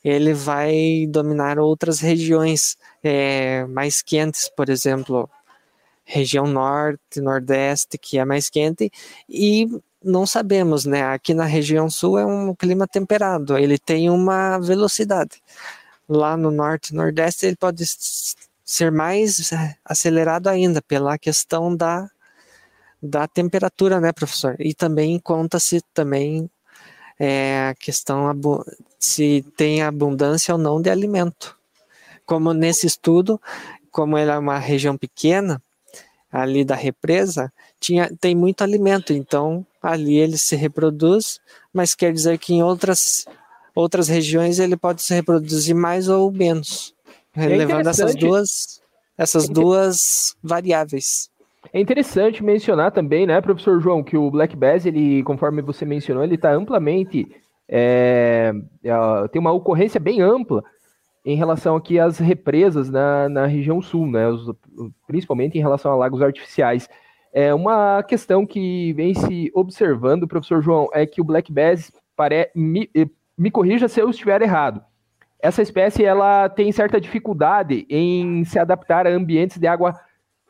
ele 0.04 0.34
vai 0.34 1.06
dominar 1.08 1.60
outras 1.60 2.00
regiões 2.00 2.78
é, 3.04 3.66
mais 3.66 4.02
quentes, 4.02 4.50
por 4.50 4.70
exemplo, 4.70 5.30
região 6.10 6.48
norte, 6.48 7.22
nordeste, 7.22 7.98
que 8.00 8.18
é 8.18 8.26
mais 8.26 8.50
quente, 8.50 8.92
e 9.30 9.68
não 10.04 10.26
sabemos, 10.26 10.86
né? 10.86 11.04
Aqui 11.04 11.36
na 11.36 11.46
região 11.46 11.88
sul 11.90 12.18
é 12.18 12.26
um 12.26 12.56
clima 12.56 12.88
temperado, 12.88 13.56
ele 13.58 13.78
tem 13.78 14.10
uma 14.10 14.58
velocidade. 14.58 15.42
Lá 16.08 16.36
no 16.36 16.50
norte, 16.50 16.96
nordeste, 16.96 17.46
ele 17.46 17.56
pode 17.56 17.86
ser 18.66 18.92
mais 18.92 19.52
acelerado 19.86 20.48
ainda 20.48 20.82
pela 20.82 21.18
questão 21.20 21.76
da, 21.76 22.10
da 23.02 23.28
temperatura, 23.28 24.00
né, 24.00 24.12
professor? 24.12 24.56
E 24.60 24.74
também 24.74 25.20
conta-se 25.20 25.80
também 25.94 26.50
é, 27.20 27.68
a 27.70 27.76
questão 27.76 28.26
se 28.98 29.46
tem 29.56 29.84
abundância 29.84 30.56
ou 30.56 30.58
não 30.60 30.82
de 30.82 30.90
alimento. 30.90 31.56
Como 32.26 32.52
nesse 32.52 32.88
estudo, 32.88 33.40
como 33.92 34.18
ela 34.18 34.34
é 34.34 34.40
uma 34.40 34.58
região 34.58 34.98
pequena, 34.98 35.62
ali 36.32 36.64
da 36.64 36.76
represa, 36.76 37.52
tinha, 37.80 38.10
tem 38.20 38.36
muito 38.36 38.62
alimento, 38.62 39.14
então 39.14 39.66
ali 39.82 40.18
ele 40.18 40.38
se 40.38 40.56
reproduz, 40.56 41.40
mas 41.74 41.96
quer 41.96 42.14
dizer 42.14 42.38
que 42.38 42.54
em 42.54 42.64
outras, 42.64 43.26
outras 43.74 44.08
regiões 44.08 44.60
ele 44.60 44.78
pode 44.78 45.02
se 45.02 45.14
reproduzir 45.14 45.76
mais 45.76 46.08
ou 46.08 46.32
menos, 46.32 46.94
é 47.36 47.48
levando 47.48 47.88
essas 47.88 48.16
duas, 48.16 48.82
essas 49.18 49.50
é 49.50 49.54
duas 49.54 50.36
variáveis. 50.44 51.30
É 51.74 51.80
interessante 51.80 52.44
mencionar 52.44 52.92
também, 52.92 53.26
né, 53.26 53.42
professor 53.42 53.82
João, 53.82 54.04
que 54.04 54.16
o 54.16 54.32
Black 54.32 54.56
Bass, 54.56 54.86
ele, 54.86 55.24
conforme 55.24 55.62
você 55.62 55.86
mencionou, 55.86 56.24
ele 56.24 56.36
está 56.36 56.54
amplamente, 56.54 57.28
é, 57.68 58.52
é, 58.84 59.28
tem 59.32 59.40
uma 59.40 59.52
ocorrência 59.52 60.00
bem 60.00 60.22
ampla 60.22 60.64
em 61.32 61.36
relação 61.36 61.76
aqui 61.76 62.00
às 62.00 62.18
represas 62.18 62.90
na, 62.90 63.30
na 63.30 63.46
região 63.46 63.82
sul, 63.82 64.08
né, 64.08 64.28
os, 64.28 64.52
principalmente 65.08 65.58
em 65.58 65.62
relação 65.62 65.92
a 65.92 65.96
lagos 65.96 66.22
artificiais. 66.22 66.90
É 67.32 67.54
uma 67.54 68.02
questão 68.04 68.46
que 68.46 68.94
vem 68.94 69.14
se 69.14 69.52
observando, 69.54 70.28
professor 70.28 70.62
João, 70.62 70.90
é 70.92 71.06
que 71.06 71.22
o 71.22 71.24
Black 71.24 71.52
Bass, 71.52 71.92
pare... 72.16 72.50
me, 72.56 72.90
me 73.38 73.52
corrija 73.52 73.88
se 73.88 74.02
eu 74.02 74.10
estiver 74.10 74.42
errado, 74.42 74.82
essa 75.42 75.62
espécie 75.62 76.04
ela 76.04 76.50
tem 76.50 76.72
certa 76.72 77.00
dificuldade 77.00 77.86
em 77.90 78.44
se 78.44 78.60
adaptar 78.60 79.08
a 79.08 79.10
ambientes 79.10 79.58
de 79.58 79.68
água 79.68 79.94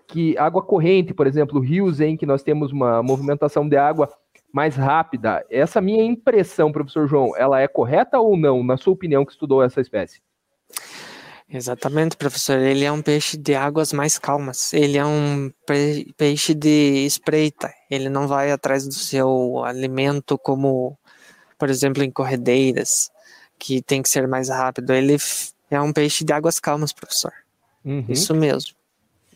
que 0.08 0.36
água 0.39 0.63
corrente, 0.63 1.13
por 1.13 1.28
exemplo, 1.28 1.60
rios 1.60 2.02
em 2.02 2.18
que 2.18 2.26
nós 2.26 2.42
temos 2.42 2.72
uma 2.72 3.04
movimentação 3.04 3.70
de 3.70 3.78
água 3.78 4.10
mais 4.52 4.76
rápida. 4.76 5.46
Essa 5.52 5.80
minha 5.80 6.04
impressão, 6.04 6.72
professor 6.72 7.08
João, 7.08 7.38
ela 7.38 7.62
é 7.62 7.68
correta 7.68 8.20
ou 8.20 8.36
não, 8.36 8.63
na 8.63 8.76
sua 8.76 8.94
opinião, 8.94 9.24
que 9.24 9.32
estudou 9.32 9.62
essa 9.62 9.80
espécie? 9.80 10.20
Exatamente, 11.51 12.15
professor. 12.15 12.59
Ele 12.59 12.85
é 12.85 12.91
um 12.91 13.01
peixe 13.01 13.35
de 13.35 13.55
águas 13.55 13.91
mais 13.91 14.19
calmas. 14.19 14.71
Ele 14.73 14.97
é 14.97 15.05
um 15.05 15.51
peixe 16.15 16.53
de 16.53 17.05
espreita. 17.05 17.73
Ele 17.89 18.07
não 18.07 18.27
vai 18.27 18.51
atrás 18.51 18.85
do 18.85 18.93
seu 18.93 19.63
alimento 19.63 20.38
como, 20.38 20.97
por 21.57 21.69
exemplo, 21.69 22.03
em 22.03 22.12
corredeiras, 22.12 23.09
que 23.57 23.81
tem 23.81 24.01
que 24.01 24.09
ser 24.09 24.27
mais 24.27 24.49
rápido. 24.49 24.93
Ele 24.93 25.17
é 25.71 25.81
um 25.81 25.91
peixe 25.91 26.23
de 26.23 26.31
águas 26.31 26.59
calmas, 26.59 26.93
professor. 26.93 27.33
Uhum. 27.83 28.05
Isso 28.07 28.35
mesmo. 28.35 28.77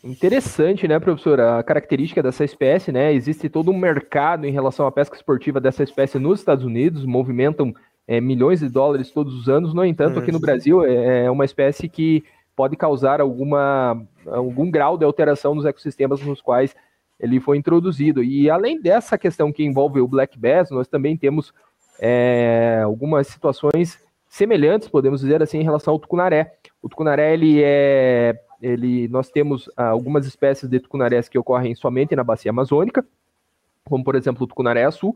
Interessante, 0.04 0.86
né, 0.86 1.00
professor? 1.00 1.40
A 1.40 1.62
característica 1.62 2.22
dessa 2.22 2.44
espécie, 2.44 2.92
né? 2.92 3.12
Existe 3.12 3.48
todo 3.48 3.70
um 3.70 3.76
mercado 3.76 4.46
em 4.46 4.52
relação 4.52 4.86
à 4.86 4.92
pesca 4.92 5.16
esportiva 5.16 5.60
dessa 5.60 5.82
espécie 5.82 6.18
nos 6.18 6.40
Estados 6.40 6.64
Unidos, 6.64 7.04
movimentam 7.06 7.74
é, 8.06 8.20
milhões 8.20 8.60
de 8.60 8.68
dólares 8.68 9.10
todos 9.10 9.34
os 9.34 9.48
anos. 9.48 9.74
No 9.74 9.84
entanto, 9.84 10.18
aqui 10.18 10.30
no. 10.30 10.40
Brasil 10.40 10.84
é, 10.84 11.24
é 11.24 11.30
uma 11.30 11.44
espécie 11.44 11.88
que 11.88 12.24
pode 12.54 12.76
causar 12.76 13.20
alguma, 13.20 14.00
algum 14.26 14.70
grau 14.70 14.96
de 14.96 15.04
alteração 15.04 15.54
nos 15.54 15.64
ecossistemas 15.64 16.20
nos 16.22 16.40
quais 16.40 16.74
ele 17.18 17.40
foi 17.40 17.56
introduzido. 17.56 18.22
E 18.22 18.50
além 18.50 18.80
dessa 18.80 19.16
questão 19.16 19.52
que 19.52 19.64
envolve 19.64 20.00
o 20.00 20.08
black 20.08 20.38
bass, 20.38 20.70
nós 20.70 20.86
também 20.86 21.16
temos 21.16 21.52
é, 21.98 22.82
algumas 22.84 23.26
situações 23.26 23.98
semelhantes, 24.28 24.88
podemos 24.88 25.20
dizer 25.20 25.42
assim, 25.42 25.58
em 25.58 25.64
relação 25.64 25.94
ao 25.94 25.98
tucunaré. 25.98 26.54
O 26.82 26.88
tucunaré 26.88 27.32
ele 27.32 27.62
é 27.62 28.34
ele, 28.60 29.08
nós 29.08 29.28
temos 29.28 29.70
ah, 29.76 29.88
algumas 29.88 30.26
espécies 30.26 30.68
de 30.68 30.80
tucunarés 30.80 31.28
que 31.28 31.38
ocorrem 31.38 31.74
somente 31.74 32.16
na 32.16 32.24
bacia 32.24 32.50
amazônica, 32.50 33.04
como 33.84 34.02
por 34.02 34.14
exemplo 34.14 34.44
o 34.44 34.46
tucunaré 34.46 34.90
sul, 34.90 35.14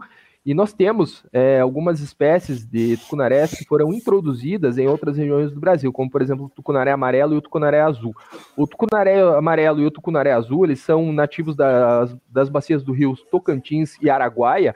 e 0.49 0.55
nós 0.55 0.73
temos 0.73 1.27
é, 1.31 1.61
algumas 1.61 2.01
espécies 2.01 2.65
de 2.65 2.97
tucunarés 2.97 3.51
que 3.51 3.67
foram 3.67 3.93
introduzidas 3.93 4.79
em 4.79 4.89
outras 4.89 5.19
regiões 5.19 5.53
do 5.53 5.61
Brasil, 5.61 5.93
como 5.93 6.11
por 6.11 6.23
exemplo 6.23 6.47
o 6.47 6.49
tucunaré 6.49 6.91
amarelo 6.91 7.35
e 7.35 7.37
o 7.37 7.43
tucunaré 7.43 7.83
azul. 7.83 8.17
O 8.57 8.67
tucunaré 8.67 9.21
amarelo 9.21 9.83
e 9.83 9.85
o 9.85 9.91
tucunaré 9.91 10.33
azul, 10.33 10.65
eles 10.65 10.81
são 10.81 11.13
nativos 11.13 11.55
das, 11.55 12.17
das 12.31 12.49
bacias 12.49 12.83
do 12.83 12.93
rio 12.93 13.15
Tocantins 13.31 13.99
e 14.01 14.09
Araguaia, 14.09 14.75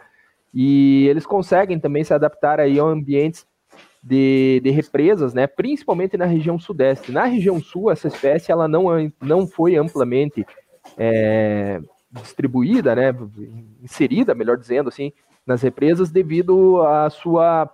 e 0.53 1.07
eles 1.09 1.25
conseguem 1.25 1.81
também 1.81 2.05
se 2.05 2.13
adaptar 2.13 2.61
aí 2.61 2.79
a 2.79 2.83
ambientes 2.83 3.47
de, 4.03 4.61
de, 4.63 4.69
represas, 4.69 5.33
né, 5.33 5.47
principalmente 5.47 6.19
na 6.19 6.27
região 6.27 6.59
sudeste. 6.59 7.11
Na 7.11 7.25
região 7.25 7.59
sul, 7.63 7.91
essa 7.91 8.09
espécie 8.09 8.53
ela 8.53 8.69
não, 8.69 9.11
não 9.19 9.47
foi 9.47 9.77
amplamente 9.77 10.45
é, 10.99 11.81
distribuída, 12.11 12.95
né, 12.95 13.15
inserida, 13.83 14.35
melhor 14.35 14.59
dizendo 14.59 14.91
assim, 14.91 15.11
nas 15.47 15.63
represas 15.63 16.11
devido 16.11 16.83
à 16.83 17.11
sua 17.11 17.71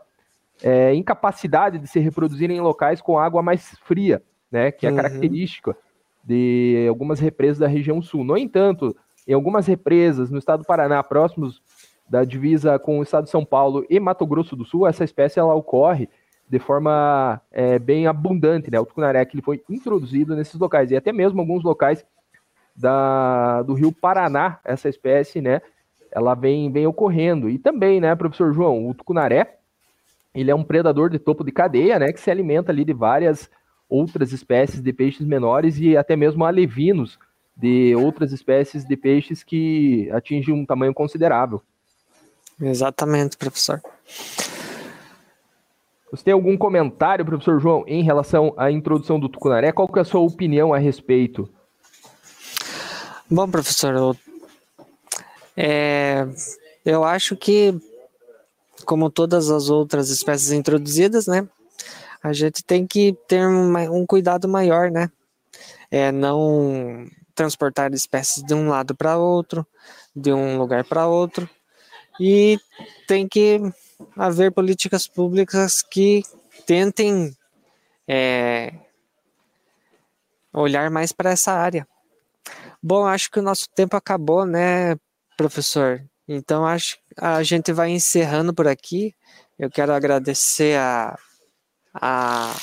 é, 0.63 0.95
incapacidade 0.95 1.79
de 1.79 1.87
se 1.87 1.99
reproduzir 2.01 2.51
em 2.51 2.61
locais 2.61 3.01
com 3.01 3.19
água 3.19 3.43
mais 3.43 3.77
fria, 3.85 4.23
né, 4.51 4.71
que 4.73 4.87
é 4.87 4.91
uhum. 4.91 4.97
característica 4.97 5.77
de 6.25 6.87
algumas 6.89 7.21
represas 7.21 7.59
da 7.59 7.67
região 7.67 8.03
sul. 8.03 8.25
No 8.25 8.37
entanto, 8.37 8.95
em 9.27 9.33
algumas 9.33 9.67
represas 9.67 10.31
no 10.31 10.39
estado 10.39 10.61
do 10.61 10.67
Paraná, 10.67 11.03
próximos 11.03 11.63
da 12.09 12.25
divisa 12.25 12.79
com 12.79 12.99
o 12.99 13.03
estado 13.03 13.25
de 13.25 13.31
São 13.31 13.45
Paulo 13.45 13.85
e 13.89 14.01
Mato 14.01 14.27
Grosso 14.27 14.57
do 14.57 14.65
Sul, 14.65 14.87
essa 14.87 15.05
espécie 15.05 15.39
ela 15.39 15.55
ocorre 15.55 16.09
de 16.49 16.59
forma 16.59 17.41
é, 17.53 17.79
bem 17.79 18.07
abundante, 18.07 18.71
né? 18.71 18.81
O 18.81 18.87
tucunaré 18.87 19.23
que 19.27 19.37
ele 19.37 19.43
foi 19.43 19.63
introduzido 19.69 20.35
nesses 20.35 20.55
locais 20.55 20.91
e 20.91 20.97
até 20.97 21.13
mesmo 21.13 21.41
alguns 21.41 21.63
locais 21.63 22.05
da, 22.75 23.63
do 23.63 23.75
Rio 23.75 23.93
Paraná, 23.93 24.59
essa 24.65 24.89
espécie, 24.89 25.43
né? 25.43 25.61
Ela 26.11 26.35
vem, 26.35 26.71
vem 26.71 26.87
ocorrendo 26.87 27.49
e 27.49 27.59
também, 27.59 28.01
né, 28.01 28.15
professor 28.15 28.53
João, 28.53 28.89
o 28.89 28.95
tucunaré 28.95 29.59
ele 30.35 30.51
é 30.51 30.55
um 30.55 30.63
predador 30.63 31.11
de 31.11 31.19
topo 31.19 31.43
de 31.43 31.51
cadeia, 31.51 31.99
né? 31.99 32.13
Que 32.13 32.21
se 32.21 32.31
alimenta 32.31 32.71
ali 32.71 32.85
de 32.85 32.93
várias 32.93 33.51
outras 33.89 34.33
espécies 34.33 34.81
de 34.81 34.93
peixes 34.93 35.27
menores 35.27 35.79
e 35.79 35.97
até 35.97 36.15
mesmo 36.15 36.45
alevinos 36.45 37.19
de 37.57 37.95
outras 37.97 38.33
espécies 38.33 38.85
de 38.85 38.97
peixes 38.97 39.43
que 39.43 40.09
atingem 40.13 40.55
um 40.55 40.65
tamanho 40.65 40.95
considerável. 40.95 41.61
Exatamente, 42.61 43.37
professor. 43.37 43.81
Você 46.11 46.25
tem 46.25 46.33
algum 46.33 46.57
comentário, 46.57 47.25
professor 47.25 47.61
João, 47.61 47.85
em 47.87 48.03
relação 48.03 48.55
à 48.57 48.71
introdução 48.71 49.19
do 49.19 49.29
tucunaré? 49.29 49.73
Qual 49.73 49.89
que 49.89 49.99
é 49.99 50.03
a 50.03 50.05
sua 50.05 50.21
opinião 50.21 50.73
a 50.73 50.79
respeito? 50.79 51.49
Bom, 53.31 53.51
professor, 53.51 53.95
eu, 53.95 54.17
é, 55.61 56.25
eu 56.85 57.03
acho 57.03 57.37
que, 57.37 57.75
como 58.85 59.11
todas 59.11 59.51
as 59.51 59.69
outras 59.69 60.09
espécies 60.09 60.53
introduzidas, 60.53 61.27
né, 61.27 61.49
a 62.23 62.33
gente 62.33 62.63
tem 62.63 62.87
que 62.87 63.17
ter 63.27 63.45
um, 63.45 63.77
um 63.93 64.07
cuidado 64.07 64.49
maior, 64.49 64.89
né? 64.89 65.11
É, 65.91 66.13
não 66.13 67.09
transportar 67.35 67.93
espécies 67.93 68.45
de 68.45 68.55
um 68.55 68.69
lado 68.69 68.95
para 68.95 69.19
outro, 69.19 69.67
de 70.15 70.33
um 70.33 70.59
lugar 70.59 70.85
para 70.85 71.09
outro, 71.09 71.51
e 72.21 72.57
tem 73.09 73.27
que 73.27 73.61
haver 74.17 74.53
políticas 74.53 75.09
públicas 75.09 75.83
que 75.83 76.23
tentem 76.67 77.37
é, 78.07 78.75
olhar 80.53 80.89
mais 80.89 81.11
para 81.11 81.31
essa 81.31 81.53
área. 81.53 81.87
Bom, 82.81 83.07
acho 83.07 83.29
que 83.29 83.41
o 83.41 83.43
nosso 83.43 83.69
tempo 83.75 83.97
acabou, 83.97 84.47
né, 84.47 84.97
professor? 85.39 86.05
Então 86.29 86.67
acho 86.67 86.97
que 86.97 87.01
a 87.17 87.43
gente 87.43 87.73
vai 87.73 87.91
encerrando 87.91 88.53
por 88.53 88.67
aqui. 88.67 89.15
Eu 89.59 89.71
quero 89.71 89.95
agradecer 89.95 90.77
a, 90.77 91.17
a, 91.95 92.55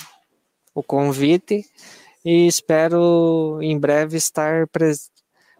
o 0.75 0.83
convite 0.83 1.63
e 2.23 2.45
espero 2.45 3.59
em 3.61 3.79
breve 3.79 4.17
estar 4.17 4.67
pres, 4.67 5.09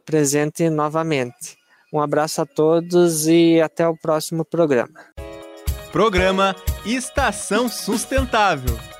presente 0.06 0.69
novamente. 0.69 1.58
Um 1.91 1.99
abraço 1.99 2.41
a 2.41 2.45
todos 2.45 3.25
e 3.25 3.60
até 3.62 3.88
o 3.88 3.97
próximo 3.97 4.45
programa. 4.45 4.99
Programa 5.91 6.56
Estação 6.86 7.69
Sustentável. 7.69 8.94